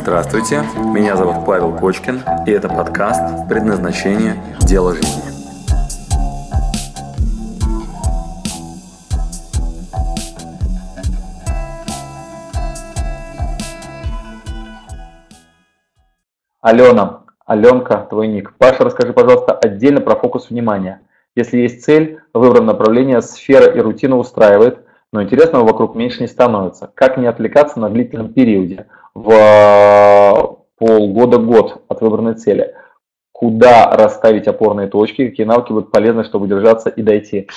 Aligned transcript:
Здравствуйте, 0.00 0.62
меня 0.94 1.16
зовут 1.16 1.44
Павел 1.44 1.76
Кочкин, 1.76 2.22
и 2.46 2.52
это 2.52 2.68
подкаст 2.68 3.48
«Предназначение. 3.48 4.36
Дело 4.60 4.94
жизни». 4.94 5.22
Алена, 16.60 17.24
Аленка, 17.44 18.06
твой 18.08 18.28
ник. 18.28 18.54
Паша, 18.56 18.84
расскажи, 18.84 19.12
пожалуйста, 19.12 19.52
отдельно 19.52 20.00
про 20.00 20.14
фокус 20.14 20.48
внимания. 20.50 21.00
Если 21.34 21.58
есть 21.58 21.84
цель, 21.84 22.20
выбран 22.32 22.66
направление, 22.66 23.20
сфера 23.20 23.66
и 23.66 23.80
рутина 23.80 24.16
устраивает, 24.16 24.78
но 25.12 25.22
интересного 25.22 25.64
вокруг 25.64 25.96
меньше 25.96 26.20
не 26.20 26.28
становится. 26.28 26.88
Как 26.94 27.16
не 27.16 27.26
отвлекаться 27.26 27.80
на 27.80 27.90
длительном 27.90 28.32
периоде, 28.32 28.86
в 29.18 29.30
э, 29.32 30.56
полгода-год 30.78 31.84
от 31.88 32.00
выбранной 32.00 32.34
цели? 32.34 32.74
Куда 33.32 33.90
расставить 33.92 34.48
опорные 34.48 34.88
точки, 34.88 35.28
какие 35.28 35.46
навыки 35.46 35.72
будут 35.72 35.90
полезны, 35.90 36.24
чтобы 36.24 36.48
держаться 36.48 36.88
и 36.88 37.02
дойти? 37.02 37.48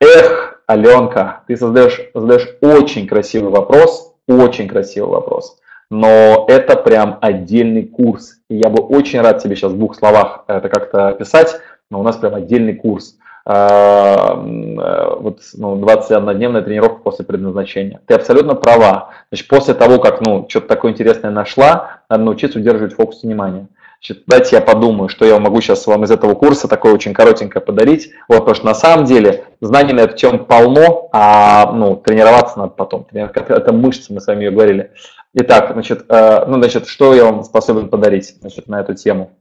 Эх, 0.00 0.62
Аленка, 0.66 1.42
ты 1.46 1.56
создаешь, 1.56 2.00
задаешь 2.14 2.48
очень 2.60 3.06
красивый 3.06 3.50
вопрос, 3.50 4.14
очень 4.28 4.68
красивый 4.68 5.10
вопрос. 5.10 5.58
Но 5.90 6.46
это 6.48 6.76
прям 6.76 7.18
отдельный 7.20 7.84
курс. 7.84 8.38
И 8.48 8.56
я 8.56 8.68
бы 8.68 8.82
очень 8.82 9.20
рад 9.20 9.42
тебе 9.42 9.56
сейчас 9.56 9.72
в 9.72 9.76
двух 9.76 9.96
словах 9.96 10.44
это 10.46 10.68
как-то 10.68 11.08
описать, 11.08 11.60
но 11.90 12.00
у 12.00 12.02
нас 12.02 12.16
прям 12.16 12.34
отдельный 12.34 12.74
курс. 12.74 13.16
А, 13.46 14.34
э, 14.34 15.16
вот, 15.20 15.40
ну, 15.54 15.76
21-дневная 15.76 16.62
тренировка 16.62 17.00
после 17.02 17.24
предназначения. 17.24 18.00
Ты 18.06 18.14
абсолютно 18.14 18.54
права. 18.54 19.10
Значит, 19.30 19.48
после 19.48 19.74
того, 19.74 19.98
как 19.98 20.20
ну, 20.20 20.46
что-то 20.48 20.68
такое 20.68 20.92
интересное 20.92 21.30
нашла, 21.30 22.00
надо 22.08 22.24
научиться 22.24 22.58
удерживать 22.58 22.94
фокус 22.94 23.22
внимания. 23.22 23.68
Значит, 24.02 24.24
дайте 24.26 24.56
я 24.56 24.62
подумаю, 24.62 25.10
что 25.10 25.26
я 25.26 25.38
могу 25.38 25.60
сейчас 25.60 25.86
вам 25.86 26.04
из 26.04 26.10
этого 26.10 26.34
курса 26.34 26.68
такое 26.68 26.94
очень 26.94 27.12
коротенькое 27.12 27.62
подарить. 27.62 28.12
Вот, 28.28 28.38
потому 28.38 28.54
что 28.54 28.66
на 28.66 28.74
самом 28.74 29.04
деле 29.04 29.44
знаний 29.60 29.92
на 29.92 30.00
эту 30.00 30.16
тему 30.16 30.38
полно, 30.44 31.08
а 31.12 31.70
ну, 31.72 31.96
тренироваться 31.96 32.58
надо 32.58 32.72
потом. 32.72 33.06
Это 33.12 33.72
мышцы, 33.72 34.12
мы 34.12 34.22
с 34.22 34.26
вами 34.26 34.44
ее 34.44 34.50
говорили. 34.50 34.92
Итак, 35.34 35.70
значит, 35.72 36.06
э, 36.08 36.44
ну, 36.46 36.56
значит, 36.56 36.88
что 36.88 37.14
я 37.14 37.24
вам 37.24 37.44
способен 37.44 37.88
подарить 37.88 38.36
значит, 38.40 38.68
на 38.68 38.80
эту 38.80 38.94
тему? 38.94 39.32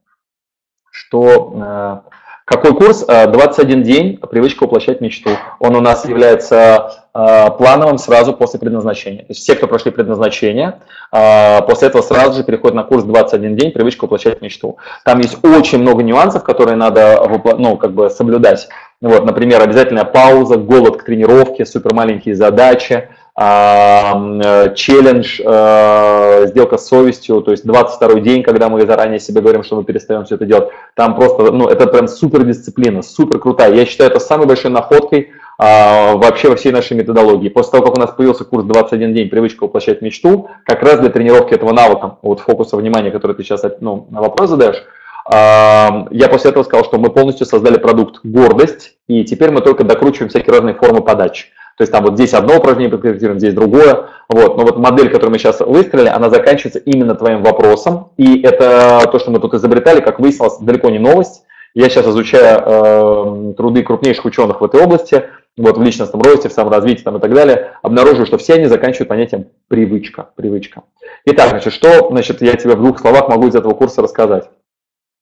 Что 0.92 1.54
э, 1.56 2.10
какой 2.50 2.76
курс? 2.76 3.06
21 3.06 3.80
э, 3.80 3.84
день, 3.84 4.18
привычка 4.18 4.64
воплощать 4.64 5.02
мечту. 5.02 5.30
Он 5.60 5.76
у 5.76 5.82
нас 5.82 6.06
является 6.06 7.06
э, 7.14 7.52
плановым 7.58 8.00
сразу 8.00 8.34
после 8.34 8.60
предназначения. 8.60 9.20
То 9.20 9.28
есть 9.30 9.42
все, 9.42 9.56
кто 9.56 9.68
прошли 9.68 9.92
предназначение, 9.92 10.80
э, 11.12 11.62
после 11.62 11.90
этого 11.90 12.02
сразу 12.02 12.40
же 12.40 12.44
переходят 12.44 12.76
на 12.76 12.84
курс 12.84 13.04
21 13.04 13.56
день, 13.56 13.72
привычка 13.72 14.06
воплощать 14.06 14.42
мечту. 14.42 14.78
Там 15.06 15.20
есть 15.20 15.38
очень 15.46 15.78
много 15.78 16.02
нюансов, 16.02 16.44
которые 16.44 16.76
надо 16.76 17.24
ну, 17.60 17.78
как 17.78 17.94
бы 17.94 18.10
соблюдать. 18.10 18.68
Вот, 19.00 19.26
например, 19.26 19.62
обязательная 19.62 20.04
пауза, 20.04 20.58
голод 20.58 20.98
к 20.98 21.06
тренировке, 21.06 21.68
супер 21.68 21.94
маленькие 21.94 22.34
задачи, 22.34 23.10
челлендж, 23.40 25.40
э, 25.42 26.48
сделка 26.48 26.78
с 26.78 26.88
совестью, 26.88 27.42
то 27.42 27.52
есть 27.52 27.66
22 27.66 28.20
день, 28.20 28.44
когда 28.44 28.68
мы 28.68 28.86
заранее 28.86 29.20
себе 29.20 29.40
говорим, 29.40 29.64
что 29.64 29.78
мы 29.78 29.86
перестаем 29.86 30.26
все 30.26 30.36
это 30.36 30.46
делать, 30.46 30.70
там 30.94 31.16
просто, 31.16 31.50
ну, 31.52 31.70
это 31.70 31.88
прям 31.88 32.10
супер 32.10 32.44
дисциплина, 32.44 33.02
супер 33.02 33.40
крутая. 33.40 33.74
Я 33.74 33.86
считаю, 33.86 34.10
это 34.10 34.20
самой 34.20 34.46
большой 34.46 34.72
находкой 34.72 35.30
а, 35.58 36.18
вообще 36.18 36.50
во 36.50 36.58
всей 36.58 36.74
нашей 36.74 36.98
методологии. 36.98 37.48
После 37.48 37.72
того, 37.72 37.86
как 37.86 37.98
у 37.98 38.02
нас 38.02 38.12
появился 38.12 38.44
курс 38.44 38.66
21 38.66 39.14
день, 39.14 39.30
привычка 39.30 39.64
воплощать 39.64 40.02
мечту, 40.02 40.50
как 40.66 40.84
раз 40.84 41.00
для 41.00 41.10
тренировки 41.10 41.54
этого 41.54 41.72
навыка, 41.72 42.18
вот 42.22 42.42
фокуса 42.42 42.76
внимания, 42.76 43.10
который 43.10 43.38
ты 43.38 43.44
сейчас 43.44 43.64
ну, 43.80 44.08
на 44.10 44.20
вопрос 44.20 44.50
задаешь, 44.50 44.84
я 45.32 46.28
после 46.32 46.50
этого 46.50 46.64
сказал, 46.64 46.84
что 46.84 46.98
мы 46.98 47.12
полностью 47.12 47.46
создали 47.46 47.78
продукт 47.78 48.20
«Гордость», 48.24 48.96
и 49.08 49.24
теперь 49.24 49.52
мы 49.52 49.62
только 49.62 49.84
докручиваем 49.84 50.30
всякие 50.30 50.54
разные 50.54 50.74
формы 50.74 51.02
подачи. 51.02 51.50
То 51.80 51.84
есть 51.84 51.94
там 51.94 52.04
вот 52.04 52.16
здесь 52.16 52.34
одно 52.34 52.58
упражнение 52.58 52.92
подкорректируем, 52.92 53.40
здесь 53.40 53.54
другое. 53.54 54.10
Вот. 54.28 54.58
Но 54.58 54.66
вот 54.66 54.78
модель, 54.78 55.08
которую 55.10 55.32
мы 55.32 55.40
сейчас 55.40 55.62
выстроили, 55.62 56.10
она 56.10 56.30
заканчивается 56.30 56.80
именно 56.80 57.16
твоим 57.16 57.42
вопросом. 57.42 58.12
И 58.18 58.42
это 58.42 59.08
то, 59.10 59.18
что 59.18 59.32
мы 59.32 59.40
тут 59.40 59.54
изобретали, 59.54 60.02
как 60.02 60.20
выяснилось, 60.20 60.58
далеко 60.58 60.90
не 60.90 61.00
новость. 61.00 61.46
Я 61.74 61.88
сейчас 61.88 62.06
изучаю 62.06 62.64
э, 62.66 63.54
труды 63.54 63.84
крупнейших 63.84 64.26
ученых 64.26 64.60
в 64.60 64.66
этой 64.66 64.84
области, 64.84 65.24
вот 65.56 65.78
в 65.78 65.82
личностном 65.82 66.22
росте, 66.22 66.50
в 66.50 66.52
саморазвитии 66.52 67.04
там, 67.04 67.16
и 67.16 67.22
так 67.22 67.34
далее, 67.34 67.72
обнаруживаю, 67.82 68.26
что 68.26 68.38
все 68.38 68.56
они 68.56 68.66
заканчивают 68.66 69.08
понятием 69.08 69.46
привычка. 69.70 70.32
привычка. 70.36 70.84
Итак, 71.24 71.52
значит, 71.52 71.72
что 71.72 72.10
значит, 72.10 72.42
я 72.42 72.58
тебе 72.58 72.76
в 72.76 72.80
двух 72.80 73.00
словах 73.00 73.30
могу 73.30 73.48
из 73.48 73.56
этого 73.56 73.74
курса 73.74 74.02
рассказать? 74.02 74.50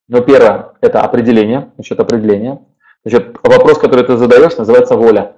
Ну, 0.08 0.22
первое– 0.22 0.72
это 0.80 1.02
определение. 1.02 1.70
Значит, 1.76 2.00
определение. 2.00 2.58
Значит, 3.04 3.36
вопрос, 3.44 3.78
который 3.78 4.04
ты 4.04 4.16
задаешь, 4.16 4.56
называется 4.56 4.96
воля. 4.96 5.34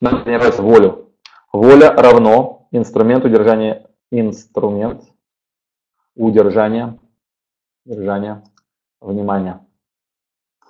Нам 0.00 0.24
тренировать 0.24 0.58
волю. 0.58 1.12
Воля 1.52 1.92
равно 1.92 2.68
инструмент 2.70 3.24
удержания, 3.24 3.88
инструмент 4.10 5.04
удержания, 6.14 6.98
удержания 7.84 8.42
внимания. 9.00 9.66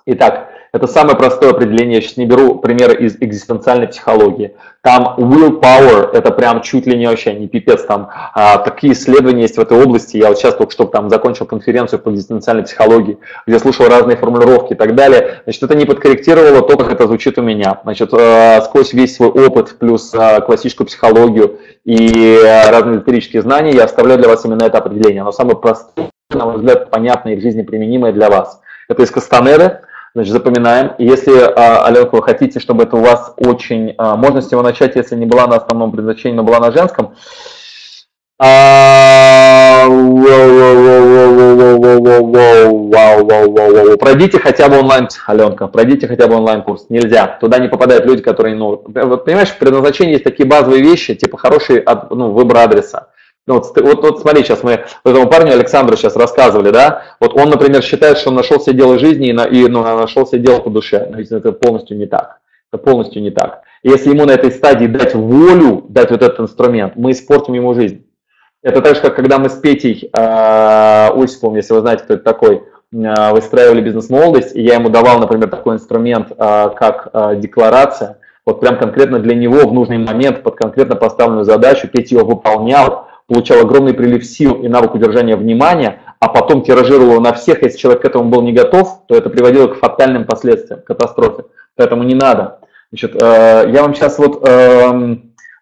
Итак, 0.05 0.52
это 0.73 0.87
самое 0.87 1.15
простое 1.15 1.51
определение. 1.51 1.97
Я 1.97 2.01
сейчас 2.01 2.17
не 2.17 2.25
беру 2.25 2.55
примеры 2.55 2.95
из 3.05 3.15
экзистенциальной 3.19 3.87
психологии. 3.87 4.55
Там 4.81 5.13
willpower, 5.19 6.11
это 6.13 6.31
прям 6.31 6.63
чуть 6.63 6.87
ли 6.87 6.97
не 6.97 7.05
вообще 7.05 7.35
не 7.35 7.47
пипец. 7.47 7.83
Там 7.83 8.09
а, 8.33 8.57
такие 8.57 8.93
исследования 8.93 9.43
есть 9.43 9.57
в 9.57 9.61
этой 9.61 9.79
области. 9.79 10.17
Я 10.17 10.29
вот 10.29 10.39
сейчас 10.39 10.55
только 10.55 10.71
что 10.71 10.85
там 10.85 11.11
закончил 11.11 11.45
конференцию 11.45 11.99
по 11.99 12.09
экзистенциальной 12.09 12.63
психологии, 12.63 13.19
где 13.45 13.59
слушал 13.59 13.87
разные 13.87 14.17
формулировки 14.17 14.73
и 14.73 14.75
так 14.75 14.95
далее. 14.95 15.41
Значит, 15.43 15.61
это 15.61 15.75
не 15.75 15.85
подкорректировало 15.85 16.67
то, 16.67 16.75
как 16.75 16.91
это 16.91 17.05
звучит 17.05 17.37
у 17.37 17.43
меня. 17.43 17.79
Значит, 17.83 18.11
а, 18.11 18.59
сквозь 18.61 18.93
весь 18.93 19.15
свой 19.15 19.29
опыт, 19.29 19.77
плюс 19.77 20.11
а, 20.15 20.41
классическую 20.41 20.87
психологию 20.87 21.59
и 21.85 22.39
а, 22.43 22.71
разные 22.71 22.95
эзотерические 22.95 23.43
знания, 23.43 23.73
я 23.73 23.83
оставляю 23.83 24.19
для 24.19 24.27
вас 24.27 24.43
именно 24.43 24.63
это 24.63 24.79
определение. 24.79 25.21
Оно 25.21 25.31
самое 25.31 25.55
простое, 25.55 26.09
на 26.31 26.45
мой 26.45 26.57
взгляд, 26.57 26.89
понятное 26.89 27.33
и 27.33 27.35
в 27.35 27.41
жизни 27.41 27.61
применимое 27.61 28.11
для 28.11 28.31
вас. 28.31 28.59
Это 28.89 29.03
из 29.03 29.11
Кастанеры, 29.11 29.81
Значит, 30.15 30.33
запоминаем. 30.33 30.91
Если, 30.99 31.33
а, 31.35 31.85
Аленка, 31.85 32.15
вы 32.15 32.21
хотите, 32.21 32.59
чтобы 32.59 32.83
это 32.83 32.97
у 32.97 33.01
вас 33.01 33.33
очень... 33.37 33.95
А, 33.97 34.15
можно 34.15 34.41
с 34.41 34.51
него 34.51 34.61
начать, 34.61 34.95
если 34.95 35.15
не 35.15 35.25
была 35.25 35.47
на 35.47 35.55
основном 35.55 35.91
предназначении, 35.91 36.35
но 36.35 36.43
была 36.43 36.59
на 36.59 36.71
женском. 36.71 37.15
Пройдите 43.97 44.39
хотя 44.39 44.69
бы 44.69 44.79
онлайн, 44.79 45.07
Аленка, 45.25 45.67
пройдите 45.67 46.07
хотя 46.07 46.27
бы 46.27 46.35
онлайн-курс. 46.35 46.87
Нельзя. 46.89 47.37
Туда 47.39 47.57
не 47.57 47.67
попадают 47.67 48.05
люди, 48.05 48.21
которые, 48.21 48.55
ну, 48.55 48.83
вот, 48.85 49.25
понимаешь, 49.25 49.49
в 49.49 49.57
предназначении 49.57 50.13
есть 50.13 50.23
такие 50.23 50.47
базовые 50.47 50.83
вещи, 50.83 51.15
типа 51.15 51.37
хороший 51.37 51.83
ну, 52.11 52.31
выбор 52.31 52.57
адреса. 52.57 53.07
Ну, 53.45 53.55
вот, 53.55 53.77
вот, 53.77 54.01
вот 54.01 54.21
смотри, 54.21 54.43
сейчас 54.43 54.63
мы 54.63 54.85
этому 55.03 55.29
парню 55.29 55.51
Александру 55.51 55.97
сейчас 55.97 56.15
рассказывали, 56.15 56.69
да, 56.69 57.03
вот 57.19 57.37
он, 57.37 57.49
например, 57.49 57.81
считает, 57.81 58.17
что 58.17 58.29
он 58.29 58.35
нашел 58.35 58.59
себе 58.61 58.77
дело 58.77 58.97
жизни 58.97 59.29
и, 59.29 59.33
на, 59.33 59.43
и 59.43 59.67
ну, 59.67 59.83
нашел 59.83 60.25
себе 60.25 60.39
дело 60.39 60.61
по 60.61 60.69
душе, 60.69 61.09
но 61.11 61.19
это 61.19 61.51
полностью 61.51 61.97
не 61.97 62.05
так, 62.05 62.39
это 62.71 62.81
полностью 62.81 63.21
не 63.21 63.31
так. 63.31 63.63
И 63.83 63.89
если 63.89 64.11
ему 64.11 64.25
на 64.25 64.31
этой 64.31 64.49
стадии 64.49 64.87
дать 64.87 65.13
волю, 65.13 65.85
дать 65.89 66.11
вот 66.11 66.21
этот 66.21 66.39
инструмент, 66.39 66.93
мы 66.95 67.11
испортим 67.11 67.53
ему 67.53 67.73
жизнь. 67.73 68.05
Это 68.61 68.81
так 68.81 68.95
же, 68.95 69.01
как 69.01 69.13
когда 69.17 69.39
мы 69.39 69.49
с 69.49 69.55
Петей 69.55 70.09
э, 70.09 71.09
Осиповым, 71.13 71.57
если 71.57 71.73
вы 71.73 71.81
знаете, 71.81 72.05
кто 72.05 72.13
это 72.13 72.23
такой, 72.23 72.63
э, 72.93 73.31
выстраивали 73.33 73.81
бизнес-молодость, 73.81 74.55
и 74.55 74.61
я 74.61 74.75
ему 74.75 74.87
давал, 74.87 75.19
например, 75.19 75.49
такой 75.49 75.75
инструмент, 75.75 76.31
э, 76.31 76.69
как 76.77 77.09
э, 77.11 77.35
декларация, 77.35 78.19
вот 78.45 78.61
прям 78.61 78.77
конкретно 78.77 79.19
для 79.19 79.35
него 79.35 79.67
в 79.67 79.73
нужный 79.73 79.97
момент 79.97 80.43
под 80.43 80.55
конкретно 80.55 80.95
поставленную 80.95 81.43
задачу, 81.43 81.89
Петя 81.89 82.15
ее 82.15 82.23
выполнял, 82.23 83.09
получал 83.27 83.61
огромный 83.61 83.93
прилив 83.93 84.25
сил 84.25 84.55
и 84.55 84.67
навык 84.67 84.95
удержания 84.95 85.35
внимания, 85.35 86.01
а 86.19 86.29
потом 86.29 86.63
тиражировал 86.63 87.21
на 87.21 87.33
всех, 87.33 87.63
если 87.63 87.77
человек 87.77 88.01
к 88.03 88.05
этому 88.05 88.29
был 88.29 88.41
не 88.41 88.53
готов, 88.53 89.01
то 89.07 89.15
это 89.15 89.29
приводило 89.29 89.67
к 89.67 89.79
фатальным 89.79 90.25
последствиям, 90.25 90.81
к 90.81 90.85
катастрофе. 90.85 91.45
Поэтому 91.75 92.03
не 92.03 92.15
надо. 92.15 92.59
Значит, 92.91 93.21
э, 93.21 93.69
я 93.73 93.81
вам 93.81 93.95
сейчас 93.95 94.19
вот 94.19 94.47
э, 94.47 95.17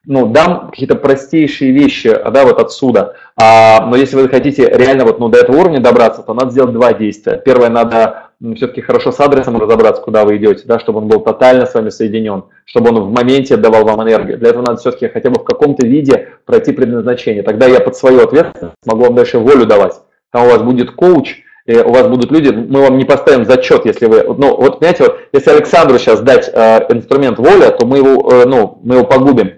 ну, 0.05 0.25
дам 0.27 0.69
какие-то 0.69 0.95
простейшие 0.95 1.71
вещи, 1.71 2.09
да, 2.09 2.43
вот 2.43 2.59
отсюда. 2.59 3.15
А, 3.37 3.85
но 3.85 3.95
если 3.95 4.15
вы 4.17 4.29
хотите 4.29 4.67
реально 4.67 5.05
вот 5.05 5.19
ну, 5.19 5.29
до 5.29 5.39
этого 5.39 5.57
уровня 5.57 5.79
добраться, 5.79 6.23
то 6.23 6.33
надо 6.33 6.51
сделать 6.51 6.73
два 6.73 6.93
действия. 6.93 7.37
Первое, 7.37 7.69
надо 7.69 8.30
все-таки 8.55 8.81
хорошо 8.81 9.11
с 9.11 9.19
адресом 9.19 9.57
разобраться, 9.57 10.01
куда 10.01 10.25
вы 10.25 10.37
идете, 10.37 10.63
да, 10.65 10.79
чтобы 10.79 10.99
он 10.99 11.07
был 11.07 11.19
тотально 11.19 11.65
с 11.65 11.73
вами 11.73 11.89
соединен, 11.89 12.45
чтобы 12.65 12.89
он 12.89 13.01
в 13.01 13.11
моменте 13.11 13.55
отдавал 13.55 13.85
вам 13.85 14.01
энергию. 14.03 14.37
Для 14.37 14.49
этого 14.49 14.63
надо 14.65 14.79
все-таки 14.79 15.07
хотя 15.07 15.29
бы 15.29 15.39
в 15.39 15.43
каком-то 15.43 15.85
виде 15.85 16.29
пройти 16.45 16.71
предназначение. 16.71 17.43
Тогда 17.43 17.67
я 17.67 17.79
под 17.79 17.95
свою 17.95 18.21
ответственность 18.21 18.75
могу 18.85 19.03
вам 19.03 19.15
дальше 19.15 19.37
волю 19.37 19.65
давать. 19.65 19.93
Там 20.31 20.47
у 20.47 20.49
вас 20.49 20.61
будет 20.61 20.91
коуч, 20.91 21.41
и 21.65 21.75
у 21.77 21.91
вас 21.91 22.07
будут 22.07 22.31
люди, 22.31 22.49
мы 22.49 22.81
вам 22.81 22.97
не 22.97 23.05
поставим 23.05 23.45
зачет, 23.45 23.85
если 23.85 24.07
вы, 24.07 24.23
ну, 24.23 24.55
вот, 24.55 24.79
понимаете, 24.79 25.03
вот, 25.03 25.19
если 25.31 25.51
Александру 25.51 25.99
сейчас 25.99 26.21
дать 26.21 26.49
э, 26.51 26.85
инструмент 26.89 27.37
воля, 27.37 27.69
то 27.69 27.85
мы 27.85 27.97
его, 27.97 28.31
э, 28.31 28.45
ну, 28.45 28.79
мы 28.83 28.95
его 28.95 29.05
погубим. 29.05 29.53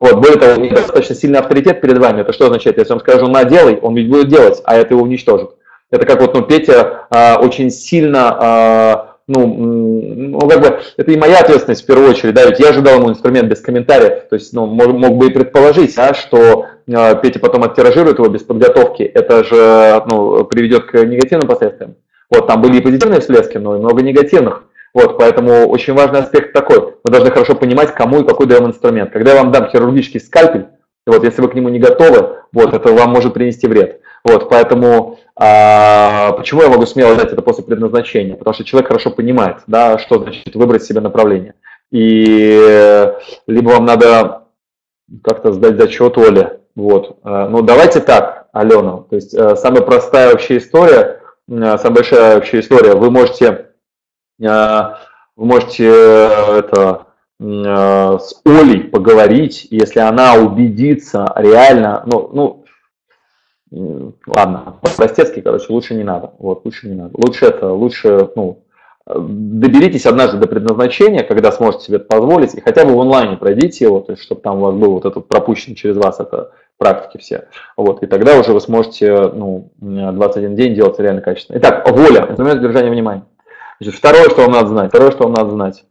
Вот, 0.00 0.16
более 0.16 0.38
того, 0.38 0.66
достаточно 0.68 1.14
сильный 1.14 1.38
авторитет 1.38 1.80
перед 1.80 1.98
вами. 1.98 2.22
Это 2.22 2.32
что 2.32 2.46
означает? 2.46 2.78
Если 2.78 2.92
он 2.92 3.00
скажу 3.00 3.28
«на, 3.28 3.44
делай», 3.44 3.78
он 3.80 3.94
ведь 3.94 4.10
будет 4.10 4.28
делать, 4.28 4.60
а 4.64 4.76
это 4.76 4.94
его 4.94 5.02
уничтожит. 5.02 5.50
Это 5.90 6.04
как 6.04 6.20
вот, 6.20 6.34
ну, 6.34 6.42
Петя 6.42 7.06
а, 7.10 7.38
очень 7.40 7.70
сильно, 7.70 8.36
а, 8.38 9.16
ну, 9.28 9.46
ну, 9.46 10.38
как 10.48 10.60
бы, 10.60 10.80
это 10.96 11.10
и 11.10 11.16
моя 11.16 11.38
ответственность 11.38 11.84
в 11.84 11.86
первую 11.86 12.10
очередь, 12.10 12.34
да, 12.34 12.44
ведь 12.44 12.58
я 12.58 12.72
же 12.72 12.80
дал 12.80 12.96
ему 12.98 13.10
инструмент 13.10 13.48
без 13.48 13.60
комментариев, 13.60 14.28
то 14.28 14.34
есть, 14.34 14.52
ну, 14.52 14.66
мог, 14.66 14.88
мог 14.88 15.16
бы 15.16 15.26
и 15.26 15.32
предположить, 15.32 15.94
да, 15.94 16.12
что 16.14 16.66
а, 16.92 17.14
Петя 17.14 17.38
потом 17.38 17.62
оттиражирует 17.62 18.18
его 18.18 18.28
без 18.28 18.42
подготовки, 18.42 19.02
это 19.04 19.44
же, 19.44 20.02
ну, 20.10 20.44
приведет 20.44 20.86
к 20.86 21.04
негативным 21.04 21.48
последствиям. 21.48 21.94
Вот, 22.30 22.48
там 22.48 22.60
были 22.60 22.78
и 22.78 22.80
позитивные 22.80 23.20
всплески, 23.20 23.58
но 23.58 23.76
и 23.76 23.78
много 23.78 24.02
негативных. 24.02 24.64
Вот, 24.92 25.18
поэтому 25.18 25.68
очень 25.68 25.94
важный 25.94 26.20
аспект 26.20 26.52
такой. 26.52 26.94
Мы 27.04 27.10
должны 27.10 27.30
хорошо 27.30 27.54
понимать, 27.54 27.94
кому 27.94 28.22
и 28.22 28.26
какой 28.26 28.46
даем 28.46 28.66
инструмент. 28.66 29.12
Когда 29.12 29.34
я 29.34 29.42
вам 29.42 29.52
дам 29.52 29.68
хирургический 29.68 30.20
скальпель, 30.20 30.66
вот, 31.06 31.22
если 31.22 31.42
вы 31.42 31.48
к 31.48 31.54
нему 31.54 31.68
не 31.68 31.78
готовы, 31.78 32.38
вот, 32.52 32.74
это 32.74 32.92
вам 32.92 33.10
может 33.10 33.34
принести 33.34 33.68
вред. 33.68 34.00
Вот, 34.26 34.48
поэтому 34.48 35.20
а, 35.36 36.32
почему 36.32 36.62
я 36.62 36.68
могу 36.68 36.84
смело 36.84 37.14
дать 37.14 37.32
это 37.32 37.42
после 37.42 37.62
предназначения? 37.62 38.34
Потому 38.34 38.54
что 38.54 38.64
человек 38.64 38.88
хорошо 38.88 39.10
понимает, 39.10 39.58
да, 39.68 39.98
что 39.98 40.18
значит 40.18 40.56
выбрать 40.56 40.82
себе 40.82 41.00
направление. 41.00 41.54
И 41.92 43.08
либо 43.46 43.68
вам 43.70 43.84
надо 43.84 44.42
как-то 45.22 45.52
сдать 45.52 45.76
зачет 45.76 46.18
Оле. 46.18 46.60
Вот. 46.74 47.18
А, 47.22 47.48
ну, 47.48 47.62
давайте 47.62 48.00
так, 48.00 48.48
Алена. 48.52 49.04
То 49.08 49.14
есть 49.14 49.32
э, 49.32 49.54
самая 49.54 49.82
простая 49.82 50.32
вообще 50.32 50.56
история, 50.58 51.20
э, 51.48 51.78
самая 51.78 51.94
большая 51.94 52.34
вообще 52.34 52.58
история. 52.58 52.94
Вы 52.94 53.10
можете 53.12 53.68
а, 54.44 54.98
вы 55.36 55.46
можете 55.46 55.84
э, 55.86 56.58
это, 56.58 57.06
с 57.38 58.40
Олей 58.46 58.84
поговорить, 58.84 59.68
если 59.70 60.00
она 60.00 60.34
убедится 60.36 61.30
реально, 61.36 62.02
ну, 62.06 62.30
ну 62.32 62.65
ладно, 63.70 64.76
простецкий, 64.96 65.42
короче, 65.42 65.66
лучше 65.72 65.94
не 65.94 66.04
надо, 66.04 66.32
вот, 66.38 66.64
лучше 66.64 66.88
не 66.88 66.94
надо. 66.94 67.12
Лучше 67.14 67.46
это, 67.46 67.72
лучше, 67.72 68.30
ну, 68.36 68.62
доберитесь 69.06 70.06
однажды 70.06 70.38
до 70.38 70.48
предназначения, 70.48 71.22
когда 71.22 71.52
сможете 71.52 71.84
себе 71.84 71.96
это 71.98 72.06
позволить, 72.06 72.54
и 72.54 72.60
хотя 72.60 72.84
бы 72.84 72.94
в 72.94 73.00
онлайне 73.00 73.36
пройдите 73.36 73.84
его, 73.84 74.00
то 74.00 74.12
есть, 74.12 74.22
чтобы 74.22 74.40
там 74.40 74.58
у 74.58 74.60
вас 74.62 74.74
был 74.74 74.92
вот 74.92 75.04
этот 75.04 75.28
пропущен 75.28 75.74
через 75.74 75.96
вас 75.96 76.18
это 76.20 76.52
практики 76.76 77.18
все. 77.18 77.48
Вот, 77.76 78.02
и 78.02 78.06
тогда 78.06 78.38
уже 78.38 78.52
вы 78.52 78.60
сможете, 78.60 79.28
ну, 79.28 79.70
21 79.78 80.56
день 80.56 80.74
делать 80.74 80.98
реально 80.98 81.22
качественно. 81.22 81.58
Итак, 81.58 81.88
воля, 81.90 82.26
инструмент 82.28 82.60
держания 82.60 82.90
внимания. 82.90 83.24
Значит, 83.80 83.98
второе, 83.98 84.28
что 84.30 84.42
вам 84.42 84.52
надо 84.52 84.68
знать, 84.68 84.88
второе, 84.88 85.10
что 85.10 85.24
вам 85.24 85.34
надо 85.34 85.50
знать 85.50 85.84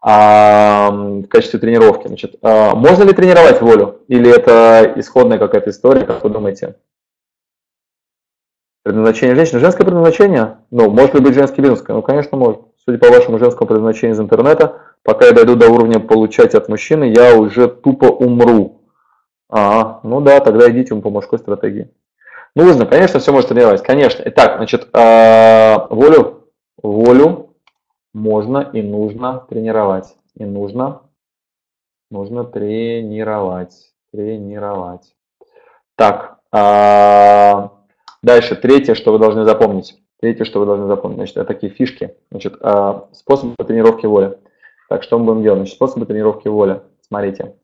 а, 0.00 0.90
в 0.90 1.26
качестве 1.26 1.58
тренировки. 1.58 2.06
Значит, 2.06 2.36
а, 2.42 2.74
можно 2.74 3.02
ли 3.02 3.12
тренировать 3.12 3.60
волю? 3.60 4.02
Или 4.08 4.30
это 4.30 4.92
исходная 4.96 5.38
какая-то 5.38 5.70
история, 5.70 6.06
как 6.06 6.22
вы 6.22 6.30
думаете? 6.30 6.76
Предназначение 8.86 9.34
женщины. 9.34 9.58
Женское 9.58 9.82
предназначение? 9.82 10.58
Ну, 10.70 10.88
может 10.88 11.14
ли 11.14 11.20
быть 11.20 11.34
женский 11.34 11.60
бизнес? 11.60 11.82
Ну, 11.88 12.02
конечно, 12.02 12.38
может. 12.38 12.60
Судя 12.84 12.98
по 12.98 13.08
вашему 13.08 13.40
женскому 13.40 13.66
предназначению 13.66 14.14
из 14.14 14.20
интернета, 14.20 14.80
пока 15.02 15.26
я 15.26 15.32
дойду 15.32 15.56
до 15.56 15.68
уровня 15.68 15.98
получать 15.98 16.54
от 16.54 16.68
мужчины, 16.68 17.12
я 17.12 17.34
уже 17.34 17.66
тупо 17.66 18.04
умру. 18.04 18.82
А, 19.50 19.98
ну 20.04 20.20
да, 20.20 20.38
тогда 20.38 20.70
идите 20.70 20.94
по 20.94 21.10
мужской 21.10 21.40
стратегии. 21.40 21.90
Нужно, 22.54 22.86
конечно, 22.86 23.18
все 23.18 23.32
может 23.32 23.48
тренировать, 23.48 23.82
конечно. 23.82 24.22
Итак, 24.24 24.58
значит, 24.58 24.88
а, 24.92 25.88
волю 25.90 26.44
волю 26.80 27.56
можно 28.14 28.70
и 28.72 28.82
нужно 28.82 29.44
тренировать. 29.50 30.14
И 30.36 30.44
нужно, 30.44 31.00
нужно 32.12 32.44
тренировать. 32.44 33.74
Тренировать. 34.12 35.12
Так, 35.96 36.38
а, 36.52 37.72
дальше 38.26 38.56
третье, 38.56 38.94
что 38.94 39.12
вы 39.12 39.18
должны 39.20 39.44
запомнить. 39.44 40.02
Третье, 40.20 40.44
что 40.44 40.58
вы 40.58 40.66
должны 40.66 40.86
запомнить, 40.88 41.18
значит, 41.18 41.36
это 41.36 41.46
такие 41.46 41.72
фишки. 41.72 42.16
Значит, 42.30 42.56
а, 42.60 43.08
способы 43.12 43.54
тренировки 43.64 44.04
воли. 44.04 44.38
Так, 44.88 45.04
что 45.04 45.18
мы 45.18 45.26
будем 45.26 45.42
делать? 45.42 45.60
Значит, 45.60 45.76
способы 45.76 46.06
тренировки 46.06 46.48
воли. 46.48 46.82
Смотрите. 47.00 47.56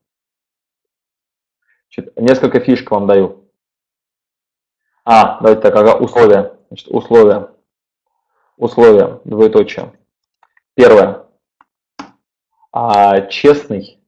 Значит, 1.89 2.17
несколько 2.17 2.61
фишек 2.61 2.91
вам 2.91 3.07
даю. 3.07 3.51
А, 5.05 5.41
давайте 5.41 5.63
так, 5.63 5.75
ага, 5.75 5.97
условия. 5.97 6.57
Значит, 6.69 6.89
условия. 6.89 7.51
Условия, 8.57 9.21
двоеточие. 9.25 9.93
Первое. 10.75 11.27
А, 12.71 13.23
честный, 13.23 13.99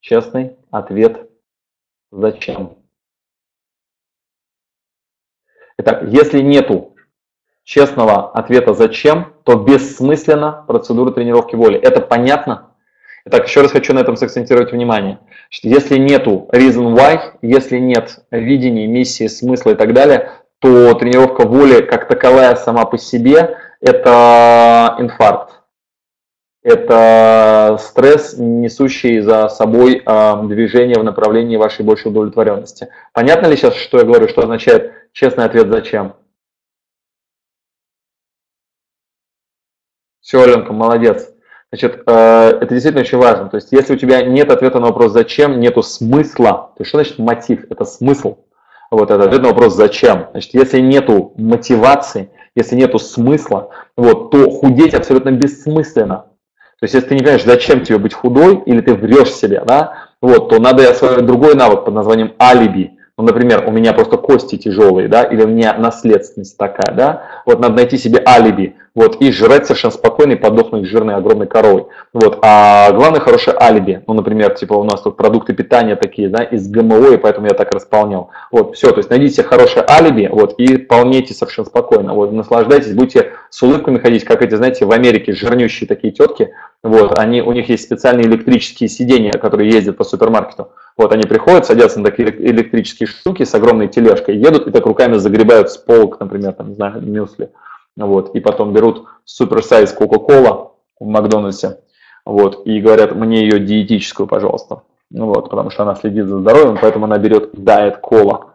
честный 0.00 0.56
ответ 0.70 1.30
зачем. 2.10 2.76
Итак, 5.78 6.04
если 6.06 6.40
нету 6.40 6.94
честного 7.64 8.30
ответа 8.30 8.72
зачем, 8.72 9.34
то 9.44 9.56
бессмысленно 9.56 10.64
процедура 10.66 11.10
тренировки 11.10 11.54
воли. 11.54 11.78
Это 11.78 12.00
понятно? 12.00 12.70
Итак, 13.26 13.46
еще 13.46 13.60
раз 13.60 13.72
хочу 13.72 13.92
на 13.92 13.98
этом 13.98 14.16
сакцентировать 14.16 14.72
внимание. 14.72 15.18
Если 15.62 15.98
нету 15.98 16.48
reason 16.52 16.94
why, 16.94 17.20
если 17.42 17.78
нет 17.78 18.20
видения, 18.30 18.86
миссии, 18.86 19.26
смысла 19.26 19.70
и 19.70 19.74
так 19.74 19.92
далее, 19.92 20.30
то 20.60 20.94
тренировка 20.94 21.46
воли 21.46 21.82
как 21.82 22.08
таковая 22.08 22.54
сама 22.54 22.84
по 22.86 22.96
себе 22.96 23.58
это 23.80 24.96
инфаркт. 24.98 25.60
Это 26.62 27.78
стресс, 27.80 28.34
несущий 28.38 29.20
за 29.20 29.48
собой 29.48 30.02
э, 30.04 30.42
движение 30.46 30.98
в 30.98 31.04
направлении 31.04 31.56
вашей 31.56 31.84
большей 31.84 32.10
удовлетворенности. 32.10 32.88
Понятно 33.12 33.46
ли 33.46 33.56
сейчас, 33.56 33.76
что 33.76 33.98
я 33.98 34.04
говорю, 34.04 34.26
что 34.28 34.42
означает 34.42 34.92
честный 35.16 35.46
ответ 35.46 35.68
«зачем»? 35.68 36.14
Все, 40.20 40.42
Аленка, 40.42 40.72
молодец. 40.72 41.32
Значит, 41.72 42.02
э, 42.06 42.48
это 42.60 42.66
действительно 42.68 43.00
очень 43.00 43.18
важно. 43.18 43.48
То 43.48 43.56
есть, 43.56 43.72
если 43.72 43.94
у 43.94 43.96
тебя 43.96 44.22
нет 44.22 44.50
ответа 44.50 44.78
на 44.78 44.88
вопрос 44.88 45.12
«зачем», 45.12 45.58
нету 45.58 45.82
смысла. 45.82 46.72
То 46.76 46.82
есть, 46.82 46.90
что 46.90 46.98
значит 46.98 47.18
мотив? 47.18 47.64
Это 47.70 47.84
смысл. 47.84 48.44
Вот 48.90 49.10
это 49.10 49.24
ответ 49.24 49.40
на 49.42 49.48
вопрос 49.48 49.74
«зачем?». 49.74 50.26
Значит, 50.32 50.52
если 50.52 50.80
нету 50.80 51.32
мотивации, 51.36 52.30
если 52.54 52.76
нету 52.76 52.98
смысла, 52.98 53.70
вот, 53.96 54.30
то 54.30 54.50
худеть 54.50 54.94
абсолютно 54.94 55.30
бессмысленно. 55.30 56.26
То 56.78 56.84
есть, 56.84 56.94
если 56.94 57.08
ты 57.08 57.14
не 57.14 57.20
понимаешь, 57.20 57.44
зачем 57.44 57.84
тебе 57.84 57.98
быть 57.98 58.12
худой, 58.12 58.62
или 58.66 58.82
ты 58.82 58.94
врешь 58.94 59.32
себе, 59.32 59.62
да, 59.64 60.08
вот, 60.20 60.50
то 60.50 60.58
надо 60.58 60.90
освоить 60.90 61.24
другой 61.24 61.54
навык 61.54 61.86
под 61.86 61.94
названием 61.94 62.34
алиби. 62.38 62.95
Ну, 63.18 63.24
например, 63.24 63.64
у 63.66 63.70
меня 63.70 63.94
просто 63.94 64.18
кости 64.18 64.58
тяжелые, 64.58 65.08
да, 65.08 65.22
или 65.22 65.42
у 65.42 65.48
меня 65.48 65.72
наследственность 65.78 66.58
такая, 66.58 66.94
да, 66.94 67.22
вот 67.46 67.60
надо 67.60 67.76
найти 67.76 67.96
себе 67.96 68.22
алиби, 68.26 68.76
вот, 68.94 69.22
и 69.22 69.32
жрать 69.32 69.64
совершенно 69.64 69.94
спокойно 69.94 70.32
и 70.32 70.36
подохнуть 70.36 70.84
жирной 70.84 71.14
огромной 71.14 71.46
коровой, 71.46 71.86
вот, 72.12 72.38
а 72.42 72.92
главное 72.92 73.20
хорошее 73.20 73.56
алиби, 73.58 74.02
ну, 74.06 74.12
например, 74.12 74.52
типа 74.54 74.74
у 74.74 74.84
нас 74.84 75.00
тут 75.00 75.16
продукты 75.16 75.54
питания 75.54 75.96
такие, 75.96 76.28
да, 76.28 76.44
из 76.44 76.68
ГМО, 76.68 77.14
и 77.14 77.16
поэтому 77.16 77.46
я 77.46 77.54
так 77.54 77.72
располнял, 77.72 78.32
вот, 78.50 78.76
все, 78.76 78.90
то 78.90 78.98
есть 78.98 79.08
найдите 79.08 79.36
себе 79.36 79.44
хорошее 79.44 79.86
алиби, 79.88 80.28
вот, 80.30 80.52
и 80.58 80.76
полнейте 80.76 81.32
совершенно 81.32 81.68
спокойно, 81.68 82.12
вот, 82.12 82.32
наслаждайтесь, 82.32 82.92
будете 82.92 83.32
с 83.48 83.62
улыбками 83.62 83.96
ходить, 83.96 84.24
как 84.24 84.42
эти, 84.42 84.56
знаете, 84.56 84.84
в 84.84 84.92
Америке 84.92 85.32
жирнющие 85.32 85.88
такие 85.88 86.12
тетки, 86.12 86.52
вот, 86.82 87.18
они, 87.18 87.40
у 87.40 87.52
них 87.52 87.70
есть 87.70 87.84
специальные 87.84 88.26
электрические 88.26 88.90
сиденья, 88.90 89.32
которые 89.32 89.70
ездят 89.70 89.96
по 89.96 90.04
супермаркету, 90.04 90.68
вот 90.96 91.12
они 91.12 91.24
приходят, 91.24 91.66
садятся 91.66 92.00
на 92.00 92.06
такие 92.06 92.28
электрические 92.28 93.06
штуки 93.06 93.44
с 93.44 93.54
огромной 93.54 93.88
тележкой, 93.88 94.36
едут 94.36 94.66
и 94.66 94.70
так 94.70 94.86
руками 94.86 95.16
загребают 95.16 95.70
с 95.70 95.76
полок, 95.76 96.18
например, 96.20 96.52
там, 96.52 96.70
не 96.70 96.74
знаю, 96.74 97.02
мюсли. 97.02 97.50
Вот, 97.96 98.34
и 98.34 98.40
потом 98.40 98.72
берут 98.72 99.06
суперсайз 99.24 99.92
Кока-Кола 99.92 100.72
в 101.00 101.06
Макдональдсе, 101.06 101.78
вот, 102.24 102.66
и 102.66 102.80
говорят, 102.80 103.14
мне 103.14 103.42
ее 103.42 103.58
диетическую, 103.58 104.26
пожалуйста. 104.26 104.82
Ну 105.10 105.26
вот, 105.26 105.50
потому 105.50 105.70
что 105.70 105.84
она 105.84 105.94
следит 105.94 106.26
за 106.26 106.38
здоровьем, 106.38 106.78
поэтому 106.80 107.04
она 107.04 107.18
берет 107.18 107.54
Diet 107.54 108.00
Cola 108.02 108.46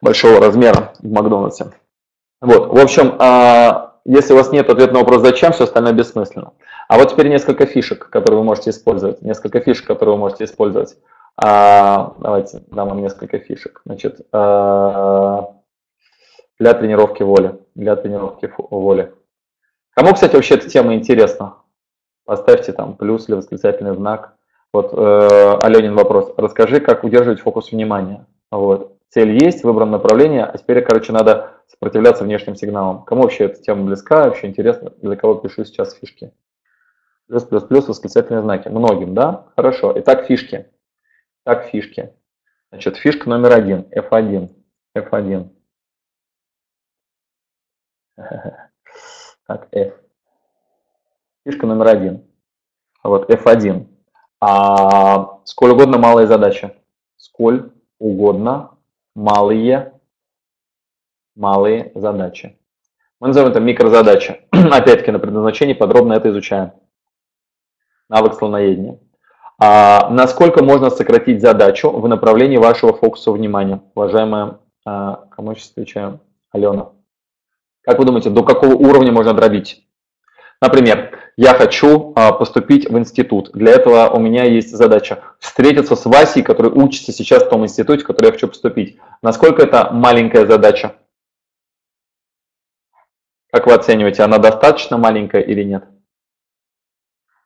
большого 0.00 0.40
размера 0.40 0.92
в 1.00 1.10
Макдональдсе. 1.10 1.72
Вот, 2.40 2.68
в 2.68 2.78
общем, 2.78 3.14
а, 3.18 3.94
если 4.04 4.32
у 4.32 4.36
вас 4.36 4.52
нет 4.52 4.68
ответа 4.70 4.92
на 4.92 5.00
вопрос 5.00 5.22
«зачем?», 5.22 5.52
все 5.52 5.64
остальное 5.64 5.92
бессмысленно. 5.92 6.52
А 6.88 6.98
вот 6.98 7.10
теперь 7.10 7.28
несколько 7.28 7.66
фишек, 7.66 8.08
которые 8.10 8.38
вы 8.40 8.44
можете 8.44 8.70
использовать. 8.70 9.22
Несколько 9.22 9.60
фишек, 9.60 9.86
которые 9.86 10.14
вы 10.14 10.20
можете 10.20 10.44
использовать. 10.44 10.96
А, 11.40 12.14
давайте 12.18 12.62
дам 12.68 12.88
вам 12.88 13.00
несколько 13.00 13.38
фишек. 13.38 13.80
Значит, 13.84 14.26
а, 14.32 15.54
для 16.58 16.74
тренировки 16.74 17.22
воли. 17.22 17.60
Для 17.76 17.94
тренировки 17.94 18.52
воли. 18.58 19.14
Кому, 19.94 20.14
кстати, 20.14 20.34
вообще 20.34 20.54
эта 20.54 20.68
тема 20.68 20.94
интересна? 20.94 21.58
Поставьте 22.24 22.72
там 22.72 22.96
плюс 22.96 23.28
или 23.28 23.36
восклицательный 23.36 23.94
знак. 23.94 24.34
Вот, 24.72 24.92
э, 24.92 25.58
Аленин 25.62 25.94
вопрос. 25.94 26.34
Расскажи, 26.36 26.80
как 26.80 27.04
удерживать 27.04 27.40
фокус 27.40 27.72
внимания. 27.72 28.26
Вот. 28.50 28.96
Цель 29.08 29.42
есть, 29.42 29.64
выбрано 29.64 29.92
направление, 29.92 30.44
а 30.44 30.58
теперь, 30.58 30.82
короче, 30.82 31.12
надо 31.12 31.52
сопротивляться 31.68 32.24
внешним 32.24 32.54
сигналам. 32.54 33.04
Кому 33.04 33.22
вообще 33.22 33.44
эта 33.44 33.62
тема 33.62 33.84
близка, 33.84 34.24
вообще 34.24 34.48
интересно, 34.48 34.92
для 35.00 35.16
кого 35.16 35.36
пишу 35.36 35.64
сейчас 35.64 35.94
фишки? 35.94 36.32
Плюс, 37.28 37.44
плюс, 37.44 37.64
плюс, 37.64 37.88
восклицательные 37.88 38.42
знаки. 38.42 38.68
Многим, 38.68 39.14
да? 39.14 39.46
Хорошо. 39.56 39.92
Итак, 39.96 40.26
фишки. 40.26 40.66
Так, 41.44 41.66
фишки. 41.66 42.14
Значит, 42.70 42.96
фишка 42.96 43.28
номер 43.28 43.52
один, 43.52 43.88
F1. 43.96 44.54
F1. 44.96 45.50
Так, 49.46 49.68
F. 49.72 49.94
Фишка 51.44 51.66
номер 51.66 51.88
один. 51.88 52.30
Вот, 53.02 53.30
F1. 53.30 53.86
А, 54.40 55.40
сколь 55.44 55.70
угодно 55.70 55.98
малые 55.98 56.26
задачи. 56.26 56.74
Сколь 57.16 57.72
угодно 57.98 58.76
малые, 59.14 59.98
малые 61.34 61.92
задачи. 61.94 62.58
Мы 63.20 63.28
назовем 63.28 63.48
это 63.48 63.60
микрозадача. 63.60 64.40
Опять-таки 64.50 65.10
на 65.10 65.18
предназначении 65.18 65.72
подробно 65.72 66.12
это 66.12 66.28
изучаем. 66.30 66.72
Навык 68.08 68.34
слоноедения. 68.34 69.00
А 69.60 70.08
насколько 70.10 70.62
можно 70.62 70.88
сократить 70.88 71.40
задачу 71.40 71.90
в 71.90 72.06
направлении 72.06 72.58
вашего 72.58 72.92
фокуса 72.92 73.32
внимания? 73.32 73.80
Уважаемая, 73.94 74.60
а, 74.86 75.26
кому 75.30 75.54
сейчас 75.54 75.72
отвечаю? 75.72 76.20
Алена. 76.52 76.92
Как 77.82 77.98
вы 77.98 78.04
думаете, 78.04 78.30
до 78.30 78.44
какого 78.44 78.74
уровня 78.74 79.10
можно 79.10 79.34
дробить? 79.34 79.84
Например, 80.60 81.18
я 81.36 81.54
хочу 81.54 82.12
а, 82.14 82.32
поступить 82.32 82.88
в 82.88 82.96
институт. 82.96 83.50
Для 83.52 83.72
этого 83.72 84.10
у 84.10 84.20
меня 84.20 84.44
есть 84.44 84.70
задача 84.70 85.22
встретиться 85.40 85.96
с 85.96 86.04
Васей, 86.04 86.42
который 86.42 86.70
учится 86.70 87.12
сейчас 87.12 87.42
в 87.42 87.48
том 87.48 87.64
институте, 87.64 88.04
в 88.04 88.06
который 88.06 88.26
я 88.26 88.32
хочу 88.32 88.48
поступить. 88.48 88.98
Насколько 89.22 89.62
это 89.62 89.90
маленькая 89.92 90.46
задача? 90.46 90.94
Как 93.50 93.66
вы 93.66 93.74
оцениваете, 93.74 94.22
она 94.22 94.38
достаточно 94.38 94.98
маленькая 94.98 95.40
или 95.40 95.64
нет? 95.64 95.84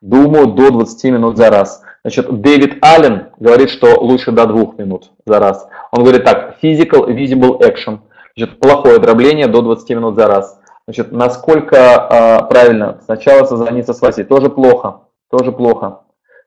Думаю, 0.03 0.49
до 0.49 0.71
20 0.71 1.05
минут 1.05 1.37
за 1.37 1.49
раз. 1.49 1.83
Значит, 2.05 2.41
Дэвид 2.41 2.85
Аллен 2.85 3.29
говорит, 3.39 3.71
что 3.71 4.01
лучше 4.01 4.33
до 4.33 4.47
2 4.47 4.75
минут 4.79 5.11
за 5.25 5.39
раз. 5.39 5.69
Он 5.93 6.03
говорит 6.03 6.25
так, 6.25 6.57
physical 6.63 7.07
visible 7.07 7.61
action. 7.61 8.01
Значит, 8.37 8.59
плохое 8.59 8.99
дробление 8.99 9.47
до 9.47 9.63
20 9.63 9.91
минут 9.91 10.17
за 10.17 10.27
раз. 10.27 10.61
Значит, 10.87 11.13
насколько 11.13 11.77
э, 11.77 12.49
правильно? 12.49 13.01
Сначала 13.05 13.45
созвониться 13.45 13.95
с 13.95 14.01
Васей. 14.01 14.25
Тоже 14.25 14.51
плохо. 14.51 15.03
Тоже 15.31 15.53
плохо. 15.53 16.01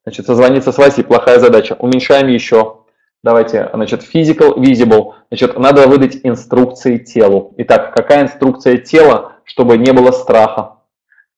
Значит, 0.03 0.25
созвониться 0.25 0.71
с 0.73 0.77
Васей 0.77 1.05
плохая 1.05 1.39
задача. 1.39 1.75
Уменьшаем 1.79 2.27
еще. 2.27 2.79
Давайте, 3.23 3.69
значит, 3.73 4.03
physical 4.03 4.57
visible. 4.57 5.13
Значит, 5.29 5.57
надо 5.57 5.87
выдать 5.87 6.19
инструкции 6.23 6.97
телу. 6.97 7.53
Итак, 7.57 7.93
какая 7.95 8.23
инструкция 8.23 8.77
тела, 8.77 9.33
чтобы 9.45 9.77
не 9.77 9.93
было 9.93 10.11
страха? 10.11 10.79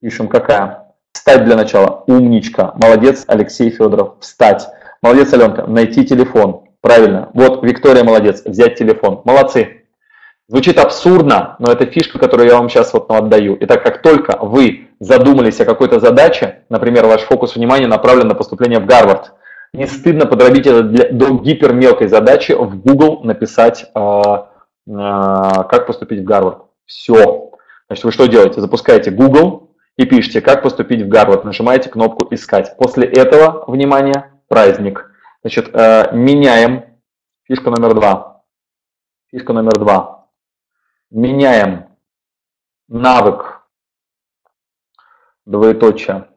Пишем, 0.02 0.28
какая? 0.28 0.87
Встать 1.28 1.44
для 1.44 1.58
начала. 1.58 2.06
Умничка. 2.08 2.72
Молодец, 2.76 3.26
Алексей 3.28 3.70
Федоров. 3.70 4.14
Встать. 4.22 4.66
Молодец, 5.02 5.34
Аленка. 5.34 5.64
Найти 5.68 6.06
телефон. 6.06 6.62
Правильно. 6.80 7.32
Вот, 7.34 7.62
Виктория 7.64 8.06
молодец. 8.06 8.44
Взять 8.46 8.76
телефон. 8.76 9.24
Молодцы. 9.26 9.84
Звучит 10.48 10.78
абсурдно, 10.80 11.58
но 11.60 11.70
это 11.70 11.86
фишка, 11.86 12.18
которую 12.18 12.48
я 12.48 12.56
вам 12.56 12.70
сейчас 12.70 12.94
вот 12.94 13.12
отдаю. 13.12 13.58
Итак, 13.60 13.84
как 13.84 14.02
только 14.02 14.38
вы 14.42 14.88
задумались 15.02 15.60
о 15.60 15.66
какой-то 15.66 16.00
задаче, 16.00 16.64
например, 16.70 17.06
ваш 17.08 17.24
фокус 17.24 17.58
внимания 17.58 17.88
направлен 17.88 18.30
на 18.30 18.34
поступление 18.34 18.80
в 18.80 18.86
Гарвард, 18.86 19.34
не 19.74 19.86
стыдно 19.86 20.28
подробить 20.28 20.66
это 20.66 20.84
для, 20.84 21.12
до 21.12 21.40
гипермелкой 21.40 22.08
задачи 22.08 22.54
в 22.54 22.80
Google 22.80 23.26
написать, 23.26 23.88
э, 23.94 24.00
э, 24.00 24.94
как 24.94 25.88
поступить 25.88 26.22
в 26.22 26.24
Гарвард. 26.24 26.60
Все. 26.86 27.52
Значит, 27.90 28.06
вы 28.06 28.14
что 28.14 28.28
делаете? 28.28 28.62
Запускаете 28.62 29.12
Google 29.12 29.67
и 29.98 30.06
пишите, 30.06 30.42
как 30.42 30.64
поступить 30.64 31.02
в 31.02 31.10
Гарвард. 31.10 31.44
Нажимаете 31.44 31.90
кнопку 31.90 32.28
«Искать». 32.34 32.78
После 32.78 33.06
этого, 33.08 33.66
внимание, 33.68 34.32
праздник. 34.48 35.12
Значит, 35.42 35.70
э, 35.74 36.10
меняем. 36.14 36.86
Фишка 37.44 37.70
номер 37.70 37.94
два. 37.94 38.44
Фишка 39.32 39.54
номер 39.54 39.74
два 39.80 40.18
меняем 41.10 41.90
навык, 42.88 43.68
двоеточие, 45.46 46.30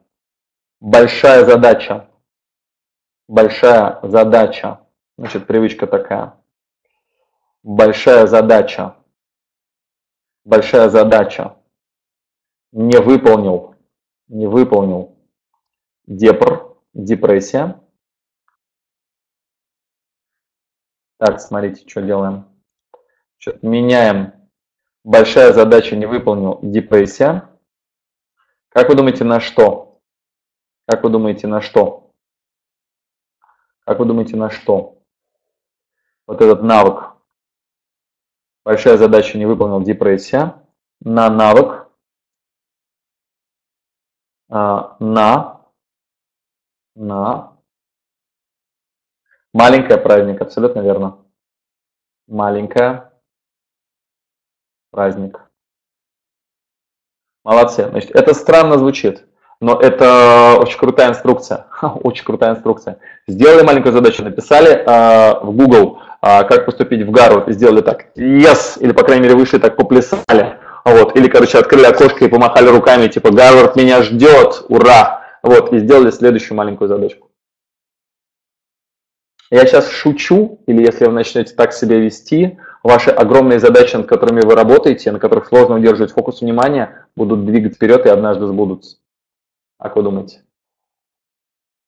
большая 0.79 1.45
задача, 1.45 2.09
большая 3.27 3.99
задача, 4.03 4.79
значит, 5.17 5.45
привычка 5.45 5.87
такая, 5.87 6.35
большая 7.63 8.27
задача, 8.27 8.95
большая 10.45 10.89
задача, 10.89 11.55
не 12.71 12.99
выполнил, 12.99 13.75
не 14.27 14.47
выполнил, 14.47 15.17
депр, 16.05 16.75
депрессия. 16.93 17.81
Так, 21.17 21.39
смотрите, 21.39 21.87
что 21.87 22.01
делаем. 22.01 22.45
Меняем 23.61 24.41
Большая 25.03 25.51
задача 25.51 25.95
не 25.95 26.05
выполнил, 26.05 26.59
депрессия. 26.61 27.49
Как 28.69 28.87
вы 28.87 28.95
думаете, 28.95 29.23
на 29.23 29.39
что? 29.39 29.99
Как 30.87 31.03
вы 31.03 31.09
думаете, 31.09 31.47
на 31.47 31.59
что? 31.59 32.11
Как 33.83 33.97
вы 33.97 34.05
думаете, 34.05 34.37
на 34.37 34.51
что? 34.51 35.01
Вот 36.27 36.39
этот 36.39 36.61
навык. 36.61 37.13
Большая 38.63 38.97
задача 38.97 39.39
не 39.39 39.47
выполнил, 39.47 39.81
депрессия. 39.81 40.67
На 40.99 41.31
навык. 41.31 41.80
А, 44.51 44.97
на. 44.99 45.61
На. 46.95 47.53
Маленькая 49.53 49.97
праздник, 49.97 50.41
абсолютно 50.41 50.81
верно. 50.81 51.19
Маленькая 52.27 53.13
праздник. 54.91 55.39
Молодцы. 57.45 57.87
Значит, 57.89 58.11
это 58.11 58.33
странно 58.33 58.77
звучит, 58.77 59.25
но 59.61 59.79
это 59.79 60.57
очень 60.59 60.77
крутая 60.77 61.09
инструкция. 61.09 61.67
Очень 61.81 62.25
крутая 62.25 62.51
инструкция. 62.51 62.99
Сделали 63.27 63.63
маленькую 63.63 63.93
задачу, 63.93 64.23
написали 64.23 64.71
э, 64.71 65.39
в 65.43 65.55
Google, 65.55 66.01
э, 66.21 66.43
как 66.43 66.65
поступить 66.65 67.07
в 67.07 67.11
Гарвард, 67.11 67.47
и 67.47 67.53
сделали 67.53 67.81
так, 67.81 68.07
yes, 68.17 68.77
или, 68.79 68.91
по 68.91 69.03
крайней 69.03 69.23
мере, 69.23 69.35
вышли 69.35 69.59
так, 69.59 69.75
поплясали. 69.77 70.59
Вот, 70.83 71.15
или, 71.15 71.27
короче, 71.27 71.59
открыли 71.59 71.85
окошко 71.85 72.25
и 72.25 72.29
помахали 72.29 72.67
руками, 72.67 73.07
типа, 73.07 73.31
Гарвард 73.31 73.75
меня 73.75 74.01
ждет, 74.03 74.65
ура! 74.69 75.21
Вот, 75.43 75.73
и 75.73 75.79
сделали 75.79 76.11
следующую 76.11 76.57
маленькую 76.57 76.87
задачку. 76.87 77.29
Я 79.49 79.65
сейчас 79.65 79.89
шучу, 79.89 80.59
или 80.65 80.81
если 80.81 81.05
вы 81.05 81.11
начнете 81.11 81.53
так 81.53 81.73
себя 81.73 81.97
вести, 81.97 82.57
ваши 82.83 83.09
огромные 83.09 83.59
задачи, 83.59 83.95
над 83.95 84.07
которыми 84.07 84.41
вы 84.41 84.55
работаете, 84.55 85.11
на 85.11 85.19
которых 85.19 85.47
сложно 85.47 85.75
удерживать 85.75 86.13
фокус 86.13 86.41
внимания, 86.41 87.07
будут 87.15 87.45
двигать 87.45 87.75
вперед 87.75 88.05
и 88.05 88.09
однажды 88.09 88.47
сбудутся. 88.47 88.97
Как 89.77 89.97
вы 89.97 90.03
думаете? 90.03 90.43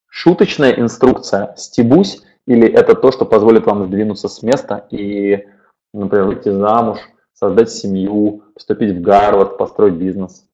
Шуточная 0.10 0.74
инструкция 0.74 1.56
«стебусь» 1.56 2.22
или 2.46 2.68
это 2.68 2.96
то, 2.96 3.12
что 3.12 3.26
позволит 3.26 3.66
вам 3.66 3.86
сдвинуться 3.86 4.28
с 4.28 4.44
места 4.44 4.86
и, 4.92 5.48
например, 5.94 6.26
выйти 6.26 6.50
замуж, 6.50 7.00
создать 7.34 7.72
семью, 7.72 8.44
поступить 8.54 8.96
в 8.96 9.02
Гарвард, 9.02 9.58
построить 9.58 9.96
бизнес? 9.96 10.48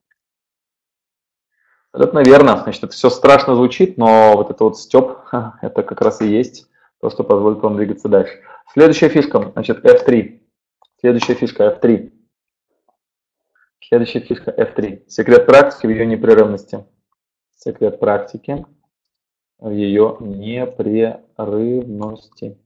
Это 1.92 2.12
наверное. 2.12 2.62
Значит, 2.62 2.84
это 2.84 2.92
все 2.92 3.10
страшно 3.10 3.54
звучит, 3.54 3.98
но 3.98 4.34
вот 4.36 4.50
это 4.50 4.64
вот 4.64 4.78
степ, 4.78 5.18
это 5.62 5.82
как 5.82 6.00
раз 6.00 6.20
и 6.20 6.28
есть 6.28 6.68
то, 7.00 7.10
что 7.10 7.24
позволит 7.24 7.60
вам 7.60 7.76
двигаться 7.76 8.08
дальше. 8.08 8.40
Следующая 8.72 9.08
фишка, 9.08 9.50
значит, 9.52 9.84
F3. 9.84 10.40
Следующая 11.00 11.34
фишка 11.34 11.78
F3. 11.80 12.12
Следующая 13.80 14.20
фишка 14.20 14.50
F3. 14.50 15.08
Секрет 15.08 15.46
практики 15.46 15.86
в 15.86 15.90
ее 15.90 16.06
непрерывности. 16.06 16.84
Секрет 17.56 17.98
практики 17.98 18.64
в 19.58 19.70
ее 19.70 20.18
непрерывности. 20.20 22.58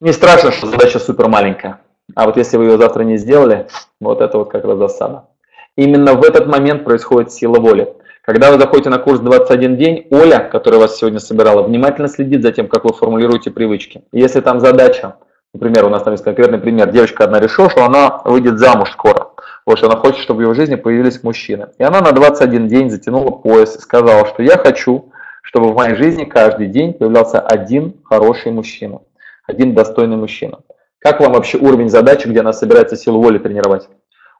Не 0.00 0.12
страшно, 0.12 0.50
что 0.50 0.66
задача 0.66 0.98
супер 0.98 1.28
маленькая. 1.28 1.80
А 2.16 2.26
вот 2.26 2.36
если 2.36 2.56
вы 2.56 2.64
ее 2.64 2.78
завтра 2.78 3.04
не 3.04 3.16
сделали, 3.16 3.68
вот 4.00 4.20
это 4.20 4.38
вот 4.38 4.50
как 4.50 4.64
раз 4.64 4.76
засада. 4.76 5.28
Именно 5.76 6.14
в 6.14 6.24
этот 6.24 6.46
момент 6.46 6.84
происходит 6.84 7.32
сила 7.32 7.60
воли. 7.60 7.94
Когда 8.22 8.50
вы 8.50 8.58
заходите 8.58 8.90
на 8.90 8.98
курс 8.98 9.20
21 9.20 9.76
день, 9.76 10.06
Оля, 10.10 10.40
которая 10.50 10.80
вас 10.80 10.96
сегодня 10.96 11.20
собирала, 11.20 11.62
внимательно 11.62 12.08
следит 12.08 12.42
за 12.42 12.52
тем, 12.52 12.68
как 12.68 12.84
вы 12.84 12.92
формулируете 12.92 13.50
привычки. 13.50 14.02
Если 14.12 14.40
там 14.40 14.60
задача, 14.60 15.16
например, 15.52 15.84
у 15.84 15.90
нас 15.90 16.02
там 16.02 16.14
есть 16.14 16.24
конкретный 16.24 16.58
пример, 16.58 16.90
девочка 16.90 17.24
одна 17.24 17.38
решила, 17.38 17.70
что 17.70 17.84
она 17.84 18.22
выйдет 18.24 18.58
замуж 18.58 18.90
скоро, 18.92 19.32
вот, 19.64 19.78
что 19.78 19.88
она 19.88 19.96
хочет, 19.96 20.20
чтобы 20.20 20.38
в 20.38 20.42
его 20.42 20.54
жизни 20.54 20.74
появились 20.74 21.22
мужчины. 21.22 21.68
И 21.78 21.84
она 21.84 22.00
на 22.00 22.12
21 22.12 22.66
день 22.66 22.90
затянула 22.90 23.30
пояс 23.30 23.76
и 23.76 23.80
сказала, 23.80 24.26
что 24.26 24.42
я 24.42 24.58
хочу, 24.58 25.12
чтобы 25.42 25.68
в 25.68 25.76
моей 25.76 25.94
жизни 25.94 26.24
каждый 26.24 26.66
день 26.66 26.94
появлялся 26.94 27.40
один 27.40 27.94
хороший 28.04 28.52
мужчина, 28.52 29.00
один 29.46 29.74
достойный 29.74 30.16
мужчина. 30.16 30.60
Как 30.98 31.20
вам 31.20 31.32
вообще 31.32 31.58
уровень 31.58 31.90
задачи, 31.90 32.26
где 32.26 32.40
она 32.40 32.52
собирается 32.52 32.96
силу 32.96 33.20
воли 33.20 33.38
тренировать? 33.38 33.88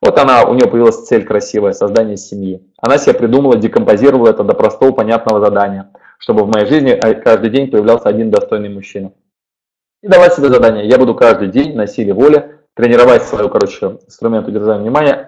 Вот 0.01 0.19
она, 0.19 0.45
у 0.45 0.55
нее 0.55 0.67
появилась 0.67 1.07
цель 1.07 1.25
красивая, 1.25 1.73
создание 1.73 2.17
семьи. 2.17 2.63
Она 2.79 2.99
себе 2.99 3.15
придумала, 3.15 3.57
декомпозировала 3.57 4.29
это 4.29 4.45
до 4.45 4.55
простого, 4.55 4.93
понятного 4.93 5.45
задания, 5.45 5.93
чтобы 6.19 6.45
в 6.45 6.49
моей 6.49 6.67
жизни 6.67 6.93
э, 6.93 7.15
каждый 7.15 7.51
день 7.51 7.71
появлялся 7.71 8.09
один 8.09 8.31
достойный 8.31 8.69
мужчина. 8.69 9.13
И 10.03 10.09
давать 10.09 10.35
себе 10.35 10.49
задание. 10.49 10.87
Я 10.87 10.99
буду 10.99 11.15
каждый 11.15 11.49
день 11.49 11.75
на 11.75 11.87
силе 11.87 12.13
воли 12.13 12.59
тренировать 12.75 13.23
свою, 13.23 13.49
короче, 13.49 13.99
инструмент 14.07 14.47
удержания 14.47 14.83
внимания. 14.83 15.27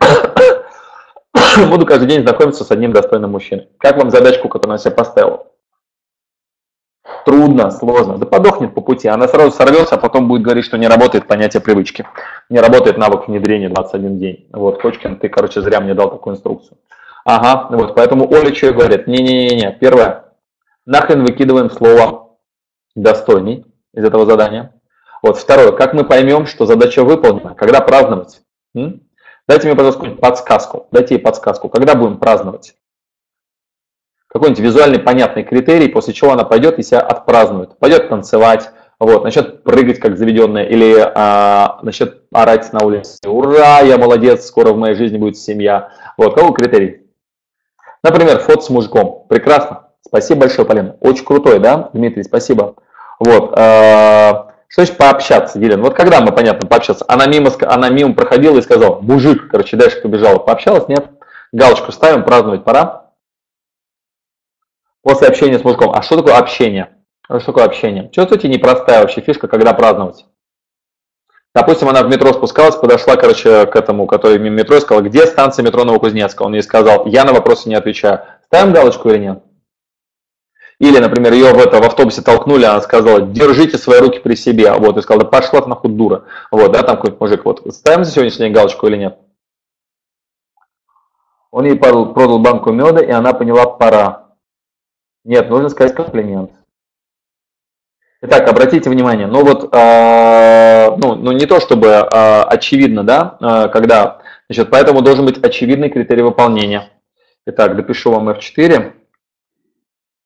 буду 1.71 1.87
каждый 1.87 2.09
день 2.09 2.23
знакомиться 2.23 2.65
с 2.65 2.71
одним 2.71 2.93
достойным 2.93 3.33
мужчиной. 3.33 3.69
Как 3.79 3.97
вам 3.97 4.11
задачку, 4.11 4.49
которую 4.49 4.75
она 4.75 4.79
себе 4.79 4.95
поставила? 4.95 5.46
Трудно, 7.25 7.71
сложно. 7.71 8.19
Да 8.19 8.27
подохнет 8.27 8.75
по 8.75 8.81
пути. 8.81 9.09
Она 9.09 9.29
сразу 9.29 9.51
сорвется, 9.51 9.97
а 9.97 9.99
потом 9.99 10.29
будет 10.29 10.43
говорить, 10.43 10.65
что 10.65 10.79
не 10.79 10.87
работает 10.87 11.27
понятие 11.27 11.61
привычки. 11.61 12.07
Не 12.49 12.61
работает 12.61 12.99
навык 12.99 13.29
внедрения 13.29 13.69
21 13.69 14.19
день. 14.19 14.47
Вот, 14.53 14.81
Кочкин, 14.81 15.17
ты, 15.17 15.29
короче, 15.29 15.61
зря 15.61 15.81
мне 15.81 15.95
дал 15.95 16.11
такую 16.11 16.35
инструкцию. 16.35 16.79
Ага, 17.25 17.67
вот, 17.71 17.95
поэтому 17.97 18.31
Оля 18.31 18.55
что 18.55 18.73
говорит? 18.73 19.09
Не-не-не-не. 19.09 19.77
Первое. 19.81 20.27
Нахрен 20.85 21.25
выкидываем 21.25 21.71
слово 21.71 22.37
достойный 22.95 23.67
из 23.93 24.05
этого 24.05 24.27
задания. 24.27 24.73
Вот 25.23 25.37
второе, 25.37 25.73
как 25.73 25.93
мы 25.93 26.05
поймем, 26.05 26.47
что 26.47 26.67
задача 26.67 27.03
выполнена, 27.03 27.55
когда 27.55 27.81
праздновать? 27.81 28.43
М? 28.77 29.03
Дайте 29.49 29.67
мне, 29.67 29.77
пожалуйста, 29.77 30.11
подсказку. 30.11 30.87
Дайте 30.93 31.17
ей 31.17 31.21
подсказку, 31.21 31.69
когда 31.69 31.95
будем 31.97 32.19
праздновать? 32.19 32.75
Какой-нибудь 34.37 34.63
визуальный 34.63 34.99
понятный 34.99 35.45
критерий, 35.45 35.89
после 35.89 36.13
чего 36.13 36.33
она 36.33 36.45
пойдет 36.45 36.79
и 36.79 36.83
себя 36.83 37.01
отпразднует. 37.01 37.79
Пойдет 37.79 38.11
танцевать, 38.11 38.69
вот, 38.99 39.25
начнет 39.25 39.63
прыгать 39.63 39.99
как 39.99 40.19
заведенная 40.19 40.65
или 40.65 40.95
а, 41.15 41.79
начнет 41.81 42.21
орать 42.31 42.71
на 42.75 42.85
улице. 42.85 43.17
Ура, 43.27 43.81
я 43.81 43.97
молодец, 43.97 44.45
скоро 44.45 44.75
в 44.75 44.77
моей 44.77 44.95
жизни 44.95 45.17
будет 45.17 45.39
семья. 45.39 45.89
Вот, 46.19 46.35
какой 46.35 46.53
критерий? 46.53 47.07
Например, 48.03 48.39
фото 48.41 48.61
с 48.61 48.69
мужиком. 48.69 49.25
Прекрасно. 49.27 49.87
Спасибо 50.07 50.41
большое, 50.41 50.69
Полина. 50.69 50.97
Очень 51.01 51.25
крутой, 51.25 51.59
да, 51.59 51.89
Дмитрий, 51.95 52.23
спасибо. 52.23 52.75
Вот. 53.19 53.55
Э, 53.57 54.33
что 54.69 54.83
значит 54.83 54.99
пообщаться, 54.99 55.59
Елена? 55.59 55.83
Вот 55.83 55.95
когда 55.95 56.21
мы, 56.21 56.33
понятно, 56.33 56.69
пообщаться? 56.69 57.07
Она 57.09 57.25
мимо, 57.25 57.51
она 57.63 57.89
мимо 57.89 58.13
проходила 58.13 58.59
и 58.59 58.63
сказала, 58.63 59.01
мужик, 59.01 59.49
короче, 59.51 59.79
дальше 59.79 60.03
побежала. 60.03 60.39
Пообщалась? 60.39 60.89
Нет? 60.89 61.07
Галочку 61.53 61.91
ставим, 61.91 62.23
праздновать 62.23 62.65
пора. 62.65 63.06
После 65.07 65.29
общения 65.29 65.57
с 65.57 65.63
мужиком. 65.63 65.93
А 65.93 66.03
что 66.03 66.17
такое 66.17 66.35
общение? 66.35 66.97
Что 67.27 67.39
такое 67.39 67.65
общение? 67.65 68.11
Чувствуете, 68.11 68.49
непростая 68.49 69.03
вообще 69.03 69.21
фишка, 69.21 69.47
когда 69.47 69.73
праздновать? 69.73 70.27
Допустим, 71.55 71.89
она 71.89 72.03
в 72.03 72.09
метро 72.09 72.33
спускалась, 72.33 72.75
подошла, 72.75 73.15
короче, 73.15 73.67
к 73.67 73.77
этому, 73.77 74.09
который 74.09 74.41
мимо 74.41 74.57
метро, 74.57 74.75
и 74.75 74.81
сказала, 74.81 75.05
где 75.05 75.25
станция 75.27 75.63
метро 75.63 75.85
Новокузнецка? 75.85 76.43
Он 76.43 76.55
ей 76.55 76.63
сказал, 76.65 77.07
я 77.07 77.25
на 77.25 77.33
вопросы 77.33 77.69
не 77.69 77.77
отвечаю. 77.77 78.23
Ставим 78.47 78.73
галочку 78.73 79.09
или 79.11 79.19
нет? 79.19 79.45
Или, 80.81 80.99
например, 80.99 81.35
ее 81.35 81.55
в, 81.55 81.59
это, 81.61 81.81
в 81.81 81.85
автобусе 81.85 82.23
толкнули, 82.23 82.65
она 82.65 82.81
сказала, 82.81 83.21
держите 83.21 83.79
свои 83.79 84.01
руки 84.01 84.19
при 84.19 84.35
себе. 84.35 84.73
Вот, 84.73 84.97
и 84.97 85.03
сказала, 85.03 85.23
да 85.23 85.31
пошла 85.31 85.61
ты 85.61 85.69
нахуй 85.69 85.93
дура. 85.93 86.25
Вот, 86.51 86.73
да, 86.73 86.83
там 86.83 86.97
какой-то 86.97 87.19
мужик. 87.21 87.45
Вот, 87.45 87.63
ставим 87.73 88.05
за 88.05 88.11
сегодняшний 88.11 88.47
день 88.47 88.53
галочку 88.53 88.89
или 88.89 88.97
нет? 88.97 89.19
Он 91.53 91.65
ей 91.65 91.77
продал 91.77 92.41
банку 92.41 92.73
меда, 92.73 93.01
и 93.01 93.13
она 93.13 93.33
поняла, 93.35 93.67
пора. 93.67 94.26
Нет, 95.27 95.51
нужно 95.51 95.69
сказать 95.71 95.93
комплимент. 95.93 96.53
Итак, 98.23 98.49
обратите 98.49 98.89
внимание, 98.89 99.27
ну 99.27 99.45
вот, 99.45 99.75
э, 99.75 100.97
ну, 100.99 101.17
ну 101.17 101.33
не 101.33 101.47
то 101.47 101.59
чтобы 101.59 101.89
э, 101.89 102.43
очевидно, 102.43 103.03
да, 103.03 103.37
э, 103.41 103.69
когда, 103.73 104.23
значит, 104.49 104.71
поэтому 104.71 105.03
должен 105.03 105.27
быть 105.27 105.39
очевидный 105.39 105.91
критерий 105.91 106.23
выполнения. 106.23 106.93
Итак, 107.45 107.75
допишу 107.75 108.13
вам 108.13 108.29
F4. 108.29 108.95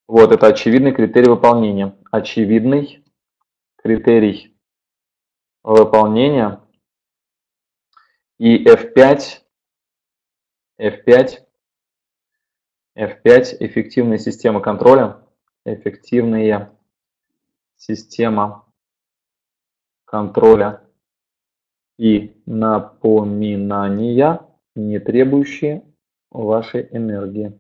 Вот, 0.07 0.33
это 0.33 0.49
очевидный 0.49 0.93
критерий 0.93 1.31
выполнения. 1.31 1.97
Очевидный 2.11 3.03
критерий 3.83 4.55
выполнения. 5.63 6.61
И 8.39 8.65
F5, 8.67 9.39
F5, 10.79 11.39
F5, 12.97 13.57
эффективная 13.61 14.19
система 14.19 14.61
контроля, 14.61 15.19
эффективная 15.65 16.71
система 17.77 18.65
контроля 20.05 20.83
и 21.99 22.43
напоминания, 22.47 24.41
не 24.75 24.99
требующие 24.99 25.85
вашей 26.31 26.89
энергии. 26.91 27.59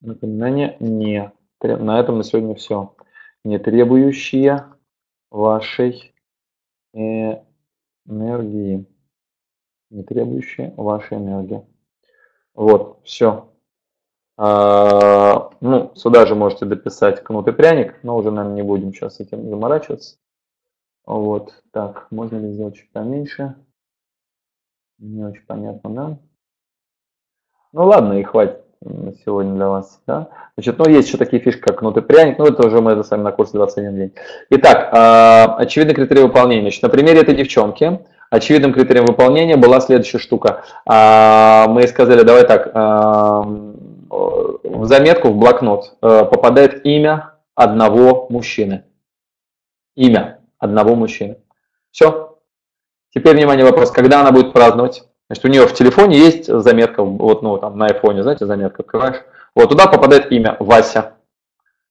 Напоминания 0.00 0.76
не 0.80 1.32
на 1.62 1.98
этом 2.00 2.18
на 2.18 2.24
сегодня 2.24 2.54
все. 2.54 2.94
Не 3.44 3.58
требующие 3.58 4.64
вашей 5.30 6.14
энергии. 6.92 8.86
Не 9.90 10.02
требующие 10.04 10.72
вашей 10.76 11.18
энергии. 11.18 11.66
Вот, 12.54 13.00
все. 13.04 13.52
А, 14.38 15.50
ну, 15.60 15.92
сюда 15.94 16.26
же 16.26 16.34
можете 16.34 16.66
дописать 16.66 17.22
кнут 17.22 17.48
и 17.48 17.52
пряник, 17.52 17.94
но 18.02 18.16
уже, 18.16 18.30
наверное, 18.30 18.56
не 18.56 18.62
будем 18.62 18.92
сейчас 18.92 19.20
этим 19.20 19.48
заморачиваться. 19.48 20.16
Вот, 21.06 21.54
так, 21.72 22.08
можно 22.10 22.36
ли 22.36 22.52
сделать 22.52 22.76
чуть 22.76 22.92
поменьше? 22.92 23.54
Не 24.98 25.24
очень 25.24 25.46
понятно, 25.46 25.90
да? 25.90 26.18
Ну 27.72 27.84
ладно, 27.84 28.14
и 28.14 28.22
хватит 28.22 28.64
сегодня 29.24 29.54
для 29.54 29.68
вас. 29.68 30.00
Да? 30.06 30.28
Значит, 30.56 30.78
ну, 30.78 30.88
есть 30.88 31.08
еще 31.08 31.18
такие 31.18 31.40
фишки, 31.40 31.60
как 31.60 31.78
кнут 31.78 31.96
и 31.96 32.00
пряник, 32.00 32.38
ну, 32.38 32.46
это 32.46 32.66
уже 32.66 32.80
мы 32.80 32.92
это 32.92 33.02
с 33.02 33.10
вами 33.10 33.22
на 33.22 33.32
курсе 33.32 33.52
21 33.54 33.96
день. 33.96 34.12
Итак, 34.50 34.90
э, 34.92 35.62
очевидный 35.62 35.94
критерий 35.94 36.22
выполнения. 36.22 36.62
Значит, 36.62 36.82
на 36.82 36.88
примере 36.88 37.20
этой 37.20 37.34
девчонки 37.34 38.00
очевидным 38.30 38.72
критерием 38.72 39.06
выполнения 39.06 39.56
была 39.56 39.80
следующая 39.80 40.18
штука. 40.18 40.64
Э, 40.86 41.68
мы 41.68 41.86
сказали, 41.86 42.22
давай 42.22 42.46
так, 42.46 42.70
в 44.10 44.84
заметку, 44.86 45.28
в 45.28 45.36
блокнот 45.36 45.96
э, 46.02 46.24
попадает 46.24 46.84
имя 46.84 47.34
одного 47.54 48.26
мужчины. 48.30 48.84
Имя 49.94 50.40
одного 50.58 50.94
мужчины. 50.94 51.38
Все. 51.90 52.38
Теперь, 53.14 53.36
внимание, 53.36 53.64
вопрос, 53.64 53.90
когда 53.90 54.20
она 54.20 54.32
будет 54.32 54.52
праздновать? 54.52 55.04
Значит, 55.28 55.44
у 55.44 55.48
нее 55.48 55.66
в 55.66 55.74
телефоне 55.74 56.18
есть 56.18 56.46
заметка, 56.46 57.02
вот, 57.02 57.42
ну, 57.42 57.58
там, 57.58 57.78
на 57.78 57.86
айфоне, 57.86 58.22
знаете, 58.22 58.46
заметка 58.46 58.82
открываешь. 58.82 59.22
Вот 59.54 59.70
туда 59.70 59.86
попадает 59.86 60.30
имя 60.30 60.56
Вася. 60.60 61.14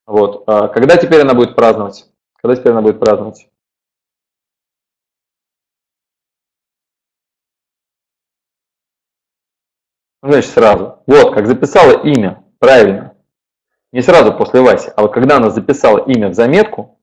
Вот. 0.05 0.43
А 0.47 0.67
когда 0.67 0.97
теперь 0.97 1.21
она 1.21 1.33
будет 1.33 1.55
праздновать? 1.55 2.05
Когда 2.41 2.55
теперь 2.55 2.71
она 2.71 2.81
будет 2.81 2.99
праздновать? 2.99 3.49
Ну, 10.25 10.31
значит, 10.31 10.49
сразу. 10.49 11.03
Вот, 11.05 11.35
как 11.35 11.45
записала 11.45 12.01
имя, 12.01 12.43
правильно. 12.57 13.13
Не 13.91 14.01
сразу 14.01 14.33
после 14.33 14.59
Васи, 14.59 14.89
а 14.95 15.03
вот 15.03 15.13
когда 15.13 15.37
она 15.37 15.51
записала 15.51 15.99
имя 15.99 16.29
в 16.29 16.33
заметку, 16.33 16.99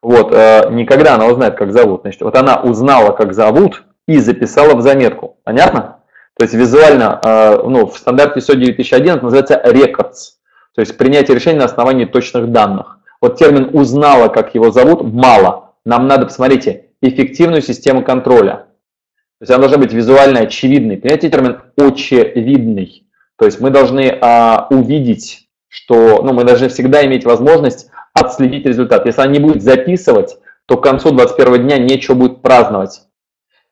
вот, 0.00 0.32
э, 0.32 0.68
не 0.70 0.84
когда 0.84 1.16
она 1.16 1.26
узнает, 1.26 1.56
как 1.56 1.72
зовут. 1.72 2.02
Значит, 2.02 2.22
вот 2.22 2.36
она 2.36 2.62
узнала, 2.62 3.10
как 3.10 3.34
зовут, 3.34 3.82
и 4.06 4.20
записала 4.20 4.76
в 4.76 4.82
заметку. 4.82 5.38
Понятно? 5.42 5.98
То 6.38 6.44
есть 6.44 6.54
визуально, 6.54 7.20
э, 7.24 7.60
ну, 7.66 7.88
в 7.88 7.98
стандарте 7.98 8.38
ISO 8.38 8.54
9001 8.54 9.18
называется 9.20 9.60
records, 9.66 10.36
то 10.72 10.80
есть 10.80 10.96
принятие 10.96 11.34
решения 11.34 11.58
на 11.58 11.64
основании 11.64 12.04
точных 12.04 12.52
данных. 12.52 13.00
Вот 13.20 13.36
термин 13.36 13.70
«узнала, 13.72 14.28
как 14.28 14.54
его 14.54 14.70
зовут» 14.70 15.02
мало. 15.02 15.74
Нам 15.84 16.06
надо, 16.06 16.26
посмотрите, 16.26 16.90
эффективную 17.02 17.62
систему 17.62 18.04
контроля. 18.04 18.66
То 19.40 19.44
есть 19.44 19.50
она 19.52 19.60
должна 19.60 19.78
быть 19.78 19.94
визуально 19.94 20.40
очевидной. 20.40 20.98
Понимаете 20.98 21.30
термин 21.30 21.60
«очевидный»? 21.78 23.06
То 23.38 23.46
есть 23.46 23.58
мы 23.58 23.70
должны 23.70 24.18
а, 24.20 24.66
увидеть, 24.68 25.48
что, 25.66 26.22
ну, 26.22 26.34
мы 26.34 26.44
должны 26.44 26.68
всегда 26.68 27.06
иметь 27.06 27.24
возможность 27.24 27.88
отследить 28.12 28.66
результат. 28.66 29.06
Если 29.06 29.22
она 29.22 29.32
не 29.32 29.38
будет 29.38 29.62
записывать, 29.62 30.36
то 30.66 30.76
к 30.76 30.82
концу 30.82 31.12
21 31.12 31.62
дня 31.62 31.78
нечего 31.78 32.16
будет 32.16 32.42
праздновать. 32.42 33.00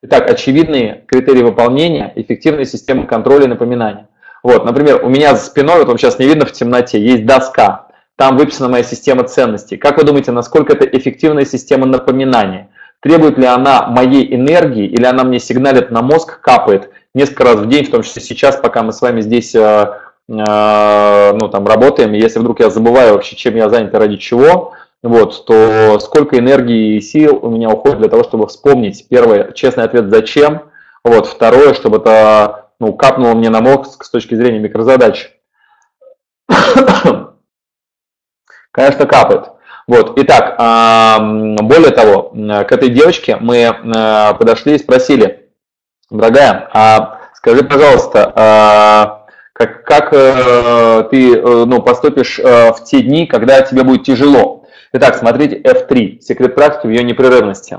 Итак, 0.02 0.31
очевидные 0.31 1.04
критерии 1.07 1.42
выполнения, 1.42 2.14
эффективная 2.16 2.64
система 2.64 3.07
контроля 3.07 3.44
и 3.44 3.48
напоминания. 3.48 4.09
Вот, 4.42 4.64
например, 4.64 5.04
у 5.04 5.11
меня 5.11 5.35
за 5.35 5.44
спиной, 5.44 5.81
вот 5.81 5.88
вам 5.88 5.98
сейчас 5.98 6.18
не 6.18 6.26
видно 6.26 6.46
в 6.46 6.52
темноте, 6.52 6.98
есть 6.98 7.26
доска. 7.26 7.88
Там 8.16 8.38
выписана 8.38 8.70
моя 8.70 8.85
система 8.85 9.24
ценностей. 9.24 9.76
Как 9.76 9.98
вы 9.98 10.04
думаете, 10.04 10.33
насколько 10.33 10.72
это 10.72 10.87
эффективная 10.87 11.44
система 11.44 11.85
напоминания? 11.85 12.70
Требует 13.01 13.39
ли 13.39 13.47
она 13.47 13.87
моей 13.87 14.35
энергии 14.35 14.87
или 14.87 15.05
она 15.05 15.25
мне 15.25 15.39
сигналит 15.39 15.91
на 15.91 16.03
мозг, 16.03 16.41
капает 16.41 16.91
несколько 17.15 17.45
раз 17.45 17.57
в 17.57 17.69
день, 17.69 17.85
в 17.85 17.91
том 17.91 18.03
числе 18.03 18.21
сейчас, 18.23 18.57
пока 18.57 18.83
мы 18.83 18.93
с 18.93 19.01
вами 19.01 19.21
здесь 19.21 19.55
э, 19.55 19.93
э, 20.29 21.33
ну, 21.33 21.49
там, 21.49 21.67
работаем. 21.67 22.13
Если 22.13 22.41
вдруг 22.41 22.59
я 22.61 22.71
забываю 22.71 23.15
вообще, 23.15 23.37
чем 23.37 23.55
я 23.55 23.69
занят 23.69 23.95
и 23.95 23.97
ради 23.97 24.17
чего, 24.17 24.73
вот, 25.03 25.47
то 25.47 25.99
сколько 26.01 26.39
энергии 26.39 26.97
и 26.97 27.01
сил 27.01 27.39
у 27.41 27.51
меня 27.51 27.71
уходит 27.71 27.99
для 27.99 28.09
того, 28.09 28.25
чтобы 28.25 28.49
вспомнить, 28.49 29.07
первое, 29.09 29.53
честный 29.53 29.85
ответ 29.85 30.11
«зачем?», 30.11 30.63
вот, 31.05 31.29
второе, 31.29 31.75
чтобы 31.75 31.99
это 31.99 32.71
ну, 32.81 32.93
капнуло 32.95 33.35
мне 33.35 33.49
на 33.49 33.61
мозг 33.61 34.05
с 34.05 34.11
точки 34.11 34.35
зрения 34.35 34.59
микрозадач. 34.59 35.33
Конечно, 38.73 39.07
капает. 39.07 39.53
Вот, 39.88 40.12
итак, 40.20 40.55
более 41.62 41.90
того, 41.90 42.31
к 42.35 42.72
этой 42.72 42.90
девочке 42.90 43.37
мы 43.40 43.74
подошли 44.38 44.74
и 44.74 44.79
спросили, 44.79 45.48
дорогая, 46.11 46.68
а 46.72 47.20
скажи, 47.35 47.64
пожалуйста, 47.64 48.33
а 48.37 49.18
как, 49.59 49.83
как 49.83 50.12
э, 50.12 51.05
ты 51.11 51.35
э, 51.35 51.64
ну, 51.66 51.83
поступишь 51.83 52.38
э, 52.38 52.72
в 52.72 52.85
те 52.85 53.03
дни, 53.03 53.27
когда 53.27 53.61
тебе 53.62 53.83
будет 53.83 54.05
тяжело? 54.05 54.64
Итак, 54.92 55.16
смотрите 55.16 55.61
F3, 55.61 56.20
секрет 56.20 56.55
практики 56.55 56.87
в 56.87 56.90
ее 56.90 57.03
непрерывности. 57.03 57.79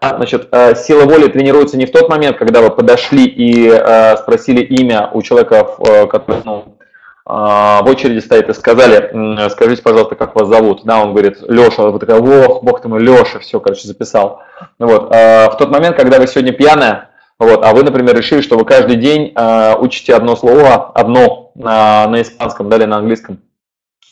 Значит, 0.00 0.48
сила 0.78 1.04
воли 1.04 1.28
тренируется 1.28 1.76
не 1.76 1.86
в 1.86 1.92
тот 1.92 2.08
момент, 2.08 2.36
когда 2.36 2.60
вы 2.60 2.70
подошли 2.70 3.24
и 3.24 3.70
спросили 4.18 4.60
имя 4.60 5.08
у 5.12 5.22
человека, 5.22 5.64
который 6.10 6.42
ну, 6.44 6.76
в 7.24 7.84
очереди 7.86 8.18
стоит, 8.18 8.48
и 8.48 8.54
сказали, 8.54 9.48
скажите, 9.50 9.82
пожалуйста, 9.82 10.16
как 10.16 10.34
вас 10.34 10.48
зовут. 10.48 10.82
Да, 10.84 11.00
он 11.00 11.12
говорит, 11.12 11.38
Леша, 11.48 11.84
вы 11.90 11.98
такая, 12.00 12.20
ох, 12.20 12.64
бог 12.64 12.80
ты 12.80 12.88
мой, 12.88 13.00
Леша, 13.00 13.38
все, 13.38 13.60
короче, 13.60 13.86
записал. 13.86 14.42
Вот. 14.78 15.10
В 15.10 15.54
тот 15.56 15.70
момент, 15.70 15.96
когда 15.96 16.18
вы 16.18 16.26
сегодня 16.26 16.52
пьяная, 16.52 17.10
вот, 17.42 17.64
а 17.64 17.72
вы, 17.72 17.82
например, 17.82 18.16
решили, 18.16 18.40
что 18.40 18.56
вы 18.56 18.64
каждый 18.64 18.94
день 18.94 19.32
э, 19.34 19.74
учите 19.76 20.14
одно 20.14 20.36
слово, 20.36 20.92
одно 20.94 21.50
э, 21.56 21.60
на 21.60 22.22
испанском, 22.22 22.68
да, 22.68 22.76
или 22.76 22.84
на 22.84 22.98
английском. 22.98 23.40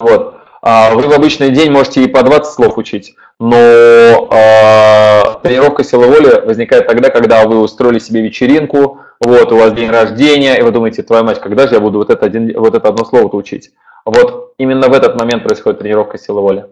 Вот. 0.01 0.35
А 0.63 0.95
вы 0.95 1.03
в 1.03 1.13
обычный 1.13 1.51
день 1.51 1.71
можете 1.71 2.03
и 2.03 2.09
по 2.09 2.25
20 2.25 2.53
слов 2.53 2.77
учить, 2.77 3.15
но 3.41 3.57
э, 3.57 5.23
тренировка 5.43 5.83
силы 5.83 6.07
воли 6.09 6.43
возникает 6.45 6.87
тогда, 6.87 7.09
когда 7.09 7.47
вы 7.47 7.61
устроили 7.61 7.99
себе 7.99 8.21
вечеринку, 8.21 9.01
вот, 9.19 9.51
у 9.51 9.57
вас 9.57 9.73
день 9.73 9.91
рождения, 9.91 10.59
и 10.59 10.63
вы 10.63 10.71
думаете, 10.71 11.03
твоя 11.03 11.23
мать, 11.23 11.41
когда 11.41 11.67
же 11.67 11.75
я 11.75 11.81
буду 11.81 11.99
вот 11.99 12.11
это, 12.11 12.27
один, 12.27 12.53
вот 12.61 12.75
это 12.75 12.89
одно 12.89 13.05
слово 13.07 13.35
учить? 13.35 13.71
Вот 14.05 14.53
именно 14.59 14.89
в 14.89 14.93
этот 14.93 15.19
момент 15.19 15.43
происходит 15.43 15.79
тренировка 15.79 16.19
силы 16.19 16.43
воли. 16.43 16.67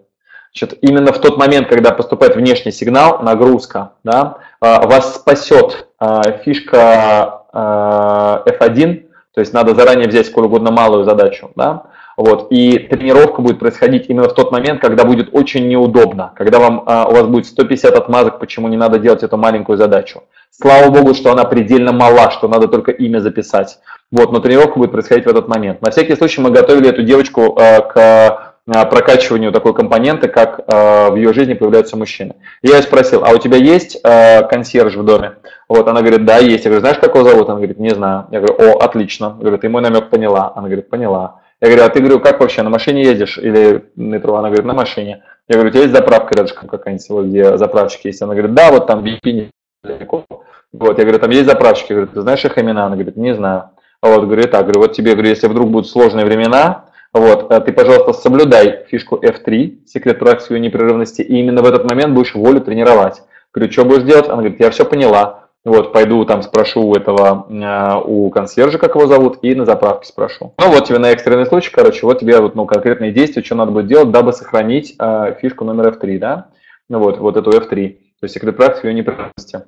Значит, 0.53 0.79
именно 0.83 1.13
в 1.13 1.21
тот 1.21 1.39
момент, 1.39 1.69
когда 1.69 1.91
поступает 1.91 2.37
внешний 2.37 2.73
сигнал, 2.73 3.23
нагрузка, 3.23 3.93
да, 4.05 4.37
а, 4.61 4.87
вас 4.87 5.15
спасет 5.15 5.89
а, 5.99 6.33
фишка 6.45 7.45
а, 7.51 8.43
F1, 8.47 9.07
то 9.35 9.41
есть 9.41 9.55
надо 9.55 9.75
заранее 9.75 10.09
взять 10.09 10.27
сколь 10.27 10.45
угодно 10.45 10.71
малую 10.71 11.05
задачу, 11.05 11.51
да, 11.57 11.85
вот, 12.19 12.49
и 12.51 12.79
тренировка 12.79 13.41
будет 13.41 13.59
происходить 13.59 14.07
именно 14.09 14.29
в 14.29 14.35
тот 14.35 14.53
момент, 14.53 14.81
когда 14.81 15.05
будет 15.05 15.31
очень 15.33 15.67
неудобно, 15.69 16.33
когда 16.37 16.59
вам, 16.59 16.81
у 16.81 17.13
вас 17.13 17.27
будет 17.27 17.47
150 17.47 17.95
отмазок, 17.95 18.39
почему 18.39 18.69
не 18.69 18.77
надо 18.77 18.99
делать 18.99 19.23
эту 19.23 19.39
маленькую 19.39 19.79
задачу. 19.79 20.25
Слава 20.51 20.91
богу, 20.91 21.15
что 21.15 21.33
она 21.33 21.45
предельно 21.45 21.93
мала, 21.93 22.31
что 22.31 22.49
надо 22.49 22.69
только 22.69 22.91
имя 22.91 23.21
записать. 23.21 23.79
Вот, 24.11 24.33
но 24.33 24.41
тренировка 24.41 24.79
будет 24.79 24.91
происходить 24.91 25.25
в 25.25 25.29
этот 25.29 25.49
момент. 25.49 25.81
На 25.81 25.91
всякий 25.91 26.17
случай 26.17 26.41
мы 26.41 26.51
готовили 26.51 26.89
эту 26.89 27.03
девочку 27.03 27.53
к 27.53 28.49
Э, 28.69 28.85
прокачиванию 28.85 29.51
такой 29.51 29.73
компоненты, 29.73 30.29
как 30.29 30.61
э, 30.61 31.11
в 31.11 31.17
ее 31.17 31.33
жизни 31.33 31.55
появляются 31.55 31.97
мужчины. 31.97 32.35
Я 32.63 32.77
ее 32.77 32.83
спросил, 32.83 33.25
а 33.25 33.31
у 33.31 33.39
тебя 33.39 33.57
есть 33.57 33.99
э, 34.05 34.43
консьерж 34.47 34.95
в 34.95 35.05
доме? 35.05 35.37
Вот, 35.69 35.89
она 35.89 36.01
говорит, 36.01 36.27
да, 36.27 36.37
есть. 36.37 36.65
Я 36.65 36.71
говорю, 36.71 36.81
знаешь, 36.81 36.99
как 36.99 37.15
его 37.15 37.27
зовут? 37.27 37.49
Она 37.49 37.57
говорит, 37.57 37.79
не 37.79 37.91
знаю. 37.91 38.27
Я 38.31 38.41
говорю, 38.41 38.57
о, 38.59 38.85
отлично. 38.85 39.37
Я 39.39 39.41
говорю, 39.41 39.59
ты 39.59 39.69
мой 39.71 39.81
намек 39.81 40.11
поняла. 40.11 40.53
Она 40.55 40.67
говорит, 40.67 40.91
поняла. 40.91 41.41
Я 41.61 41.69
говорю, 41.69 41.85
а 41.85 41.89
ты, 41.89 42.01
говорю, 42.01 42.21
как 42.21 42.41
вообще, 42.41 42.63
на 42.63 42.71
машине 42.71 43.03
ездишь 43.03 43.37
или 43.37 43.91
метро? 43.97 44.37
Она 44.37 44.49
говорит, 44.49 44.67
на 44.67 44.75
машине. 44.75 45.25
Я 45.49 45.55
говорю, 45.55 45.71
у 45.71 45.73
тебя 45.73 45.83
есть 45.83 45.95
заправка 45.95 46.35
рядышком 46.35 46.69
какая-нибудь, 46.69 47.27
где 47.27 47.57
заправщики 47.57 48.09
есть? 48.09 48.23
Она 48.23 48.35
говорит, 48.35 48.55
да, 48.55 48.71
вот 48.71 48.87
там 48.87 49.05
BP 49.05 49.51
недалеко. 49.83 50.25
Вот, 50.73 50.99
я 50.99 51.05
говорю, 51.05 51.19
там 51.19 51.31
есть 51.31 51.47
заправщики? 51.47 51.93
Я 51.93 51.97
говорю, 51.97 52.13
ты 52.13 52.21
знаешь 52.21 52.45
их 52.45 52.59
имена? 52.59 52.87
Она 52.87 52.95
говорит, 52.95 53.17
не 53.17 53.35
знаю. 53.35 53.71
Вот, 54.03 54.25
говорю, 54.25 54.45
так, 54.45 54.63
говорю, 54.63 54.81
вот 54.81 54.93
тебе, 54.93 55.15
говорю, 55.15 55.31
если 55.31 55.49
вдруг 55.49 55.71
будут 55.71 55.89
сложные 55.89 56.25
времена, 56.25 56.85
вот, 57.13 57.51
э, 57.51 57.61
ты, 57.61 57.73
пожалуйста, 57.73 58.13
соблюдай 58.13 58.85
фишку 58.89 59.17
F3, 59.17 59.87
секрет 59.87 60.21
практики 60.21 60.53
непрерывности, 60.53 61.23
и 61.23 61.41
именно 61.41 61.63
в 61.63 61.67
этот 61.67 61.91
момент 61.91 62.15
будешь 62.15 62.35
волю 62.35 62.61
тренировать. 62.61 63.23
Говорю, 63.53 63.73
что 63.73 63.85
будешь 63.85 64.05
делать? 64.05 64.27
Она 64.27 64.37
говорит, 64.37 64.61
я 64.61 64.71
все 64.71 64.85
поняла. 64.85 65.48
Вот, 65.65 65.93
пойду 65.93 66.25
там 66.25 66.43
спрошу 66.43 66.83
у 66.83 66.95
этого, 66.95 67.47
э, 67.51 68.01
у 68.05 68.31
консьержа, 68.31 68.79
как 68.79 68.95
его 68.95 69.07
зовут, 69.07 69.39
и 69.43 69.55
на 69.55 69.65
заправке 69.65 70.07
спрошу. 70.07 70.55
Ну 70.59 70.71
вот 70.71 70.87
тебе 70.87 70.99
на 70.99 71.11
экстренный 71.11 71.47
случай, 71.47 71.71
короче, 71.71 72.07
вот 72.07 72.21
тебе 72.21 72.41
вот, 72.41 72.55
ну, 72.55 72.65
конкретные 72.65 73.13
действия, 73.13 73.43
что 73.43 73.55
надо 73.55 73.73
будет 73.73 73.87
делать, 73.87 74.11
дабы 74.11 74.33
сохранить 74.33 74.95
э, 74.99 75.37
фишку 75.41 75.65
номер 75.65 75.89
F3, 75.89 76.19
да? 76.19 76.49
Ну 76.89 77.01
вот, 77.01 77.19
вот 77.19 77.37
эту 77.37 77.51
F3, 77.51 77.89
то 77.91 78.25
есть 78.25 78.35
секрет 78.35 78.57
практики 78.57 78.87
ее 78.87 78.95
непрерывности. 78.95 79.65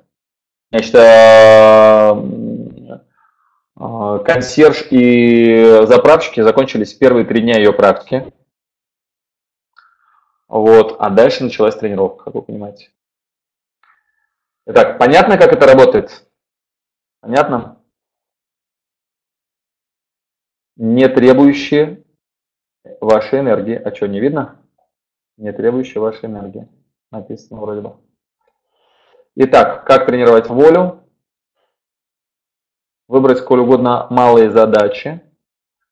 Значит, 0.71 0.95
а, 3.83 4.19
консьерж 4.19 4.87
и 4.91 5.81
заправщики 5.83 6.41
закончились 6.41 6.93
первые 6.93 7.25
три 7.25 7.41
дня 7.41 7.57
ее 7.57 7.73
практики. 7.73 8.31
Вот, 10.47 10.95
а 10.99 11.09
дальше 11.09 11.43
началась 11.43 11.75
тренировка, 11.75 12.25
как 12.25 12.35
вы 12.35 12.41
понимаете. 12.43 12.89
Итак, 14.71 14.97
понятно, 14.97 15.37
как 15.37 15.51
это 15.51 15.67
работает? 15.67 16.25
Понятно? 17.19 17.83
Не 20.77 21.09
требующие 21.09 22.05
вашей 23.01 23.41
энергии. 23.41 23.75
А 23.75 23.93
что, 23.93 24.07
не 24.07 24.21
видно? 24.21 24.61
Не 25.35 25.51
требующие 25.51 26.01
вашей 26.01 26.27
энергии. 26.27 26.69
Написано 27.11 27.59
вроде 27.59 27.81
бы. 27.81 27.97
Итак, 29.35 29.85
как 29.85 30.05
тренировать 30.05 30.47
волю? 30.47 31.05
выбрать 33.09 33.39
сколь 33.39 33.59
угодно 33.59 34.07
малые 34.09 34.49
задачи, 34.51 35.21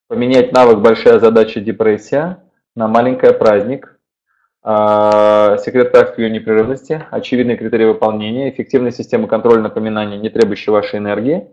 поменять 0.08 0.54
навык 0.54 0.80
«большая 0.80 1.20
задача 1.20 1.60
депрессия» 1.60 2.50
на 2.78 2.88
маленькая 2.88 3.34
праздник, 3.34 3.99
а, 4.62 5.58
секрет 5.58 5.92
практики 5.92 6.22
ее 6.22 6.30
непрерывности, 6.30 7.06
очевидные 7.12 7.58
критерии 7.58 7.86
выполнения, 7.86 8.50
эффективная 8.50 8.92
система 8.92 9.28
контроля 9.28 9.62
напоминания, 9.62 10.18
не 10.18 10.30
требующая 10.30 10.74
вашей 10.74 11.00
энергии. 11.00 11.48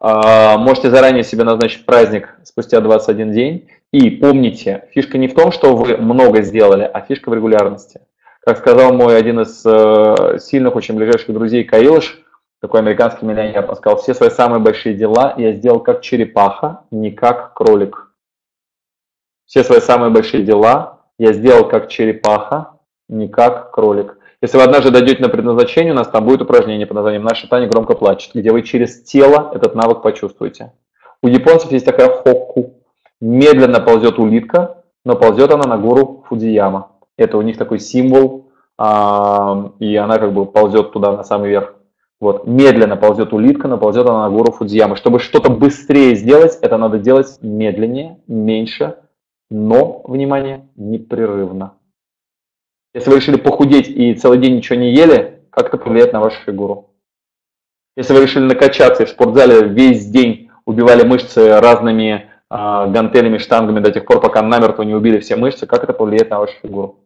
А, 0.00 0.58
можете 0.58 0.90
заранее 0.90 1.22
себе 1.22 1.44
назначить 1.44 1.86
праздник 1.86 2.36
спустя 2.42 2.80
21 2.80 3.32
день. 3.32 3.68
И 3.92 4.10
помните, 4.10 4.88
фишка 4.92 5.18
не 5.18 5.28
в 5.28 5.34
том, 5.34 5.52
что 5.52 5.76
вы 5.76 5.96
много 5.96 6.42
сделали, 6.42 6.82
а 6.84 7.00
фишка 7.00 7.30
в 7.30 7.34
регулярности. 7.34 8.00
Как 8.40 8.58
сказал 8.58 8.94
мой 8.94 9.18
один 9.18 9.40
из 9.40 9.62
э, 9.66 10.38
сильных, 10.38 10.74
очень 10.74 10.96
ближайших 10.96 11.34
друзей 11.34 11.64
Каилыш, 11.64 12.22
такой 12.60 12.80
американский 12.80 13.26
миллионер, 13.26 13.68
он 13.68 13.76
сказал, 13.76 13.98
все 13.98 14.14
свои 14.14 14.30
самые 14.30 14.60
большие 14.60 14.94
дела 14.94 15.34
я 15.36 15.52
сделал 15.52 15.80
как 15.80 16.00
черепаха, 16.00 16.84
не 16.90 17.10
как 17.10 17.52
кролик. 17.52 18.14
Все 19.44 19.62
свои 19.62 19.80
самые 19.80 20.10
большие 20.10 20.42
дела 20.42 20.99
я 21.20 21.34
сделал 21.34 21.68
как 21.68 21.88
черепаха, 21.88 22.78
не 23.10 23.28
как 23.28 23.72
кролик. 23.72 24.16
Если 24.40 24.56
вы 24.56 24.62
однажды 24.62 24.90
дойдете 24.90 25.20
на 25.20 25.28
предназначение, 25.28 25.92
у 25.92 25.96
нас 25.96 26.08
там 26.08 26.24
будет 26.24 26.40
упражнение 26.40 26.86
под 26.86 26.94
названием 26.94 27.24
«Наша 27.24 27.46
Таня 27.46 27.68
громко 27.68 27.94
плачет», 27.94 28.30
где 28.34 28.50
вы 28.50 28.62
через 28.62 29.02
тело 29.02 29.50
этот 29.54 29.74
навык 29.74 30.00
почувствуете. 30.00 30.72
У 31.22 31.28
японцев 31.28 31.70
есть 31.72 31.84
такая 31.84 32.08
хокку. 32.08 32.72
Медленно 33.20 33.80
ползет 33.80 34.18
улитка, 34.18 34.82
но 35.04 35.14
ползет 35.14 35.52
она 35.52 35.64
на 35.68 35.76
гору 35.76 36.24
Фудзияма. 36.26 36.92
Это 37.18 37.36
у 37.36 37.42
них 37.42 37.58
такой 37.58 37.80
символ, 37.80 38.48
и 38.78 39.96
она 39.96 40.18
как 40.18 40.32
бы 40.32 40.46
ползет 40.46 40.92
туда 40.92 41.14
на 41.14 41.22
самый 41.22 41.50
верх. 41.50 41.74
Вот, 42.18 42.46
медленно 42.46 42.96
ползет 42.96 43.34
улитка, 43.34 43.68
но 43.68 43.76
ползет 43.76 44.08
она 44.08 44.22
на 44.22 44.30
гору 44.34 44.52
Фудзиямы. 44.52 44.96
Чтобы 44.96 45.18
что-то 45.18 45.50
быстрее 45.50 46.14
сделать, 46.14 46.58
это 46.62 46.78
надо 46.78 46.98
делать 46.98 47.36
медленнее, 47.42 48.16
меньше, 48.26 48.96
но, 49.50 50.02
внимание, 50.04 50.68
непрерывно. 50.76 51.74
Если 52.94 53.10
вы 53.10 53.16
решили 53.16 53.36
похудеть 53.36 53.88
и 53.88 54.14
целый 54.14 54.38
день 54.38 54.56
ничего 54.56 54.78
не 54.78 54.92
ели, 54.92 55.42
как 55.50 55.68
это 55.68 55.78
повлияет 55.78 56.12
на 56.12 56.20
вашу 56.20 56.40
фигуру? 56.44 56.90
Если 57.96 58.12
вы 58.12 58.22
решили 58.22 58.44
накачаться 58.44 59.02
и 59.02 59.06
в 59.06 59.10
спортзале 59.10 59.68
весь 59.68 60.06
день 60.06 60.50
убивали 60.64 61.04
мышцы 61.04 61.60
разными 61.60 62.30
э, 62.50 62.86
гантелями, 62.90 63.38
штангами 63.38 63.80
до 63.80 63.90
тех 63.90 64.04
пор, 64.04 64.20
пока 64.20 64.42
намертво 64.42 64.82
не 64.82 64.94
убили 64.94 65.18
все 65.18 65.36
мышцы, 65.36 65.66
как 65.66 65.84
это 65.84 65.92
повлияет 65.92 66.30
на 66.30 66.38
вашу 66.38 66.54
фигуру? 66.62 67.00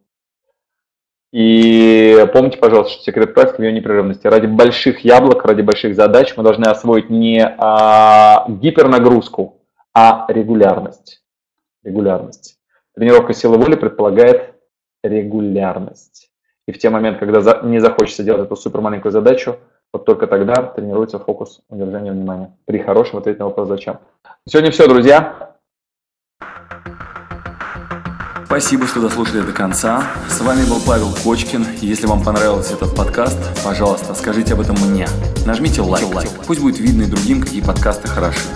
И 1.31 2.25
помните, 2.31 2.57
пожалуйста, 2.57 2.93
что 2.93 3.03
секрет 3.03 3.33
практики 3.33 3.57
в 3.57 3.63
ее 3.63 3.73
непрерывности. 3.73 4.25
Ради 4.25 4.45
больших 4.45 4.99
яблок, 4.99 5.43
ради 5.43 5.61
больших 5.61 5.95
задач 5.95 6.33
мы 6.37 6.43
должны 6.43 6.63
освоить 6.63 7.09
не 7.09 7.45
а, 7.45 8.45
гипернагрузку, 8.47 9.61
а 9.93 10.25
регулярность. 10.29 11.24
Регулярность. 11.85 12.57
Тренировка 12.95 13.33
силы 13.33 13.57
воли 13.57 13.75
предполагает 13.75 14.55
регулярность. 15.03 16.31
И 16.67 16.71
в 16.71 16.79
те 16.79 16.89
моменты, 16.89 17.19
когда 17.19 17.61
не 17.61 17.79
захочется 17.79 18.23
делать 18.23 18.47
эту 18.47 18.55
супер 18.55 18.81
маленькую 18.81 19.11
задачу, 19.11 19.57
вот 19.93 20.05
только 20.05 20.25
тогда 20.27 20.55
тренируется 20.63 21.19
фокус 21.19 21.61
удержания 21.69 22.11
внимания. 22.11 22.57
При 22.65 22.79
хорошем 22.79 23.19
ответе 23.19 23.39
на 23.39 23.45
вопрос 23.45 23.67
«Зачем?». 23.67 23.99
Сегодня 24.47 24.71
все, 24.71 24.87
друзья. 24.87 25.55
Спасибо, 28.45 28.87
что 28.87 29.01
дослушали 29.01 29.41
до 29.41 29.51
конца. 29.51 30.03
С 30.29 30.41
вами 30.41 30.67
был 30.67 30.79
Павел 30.85 31.09
Кочкин. 31.23 31.65
Если 31.81 32.07
вам 32.07 32.23
понравился 32.23 32.73
этот 32.73 32.95
подкаст, 32.95 33.37
пожалуйста, 33.63 34.15
скажите 34.15 34.53
об 34.53 34.61
этом 34.61 34.75
мне. 34.87 35.07
Нажмите 35.45 35.81
лайк. 35.81 36.05
Пусть 36.47 36.61
будет 36.61 36.79
видно 36.79 37.03
и 37.03 37.09
другим, 37.09 37.41
какие 37.41 37.61
подкасты 37.61 38.07
хороши. 38.07 38.47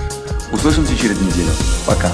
Услышимся 0.51 0.97
через 0.97 1.21
неделю. 1.21 1.51
Пока. 1.85 2.09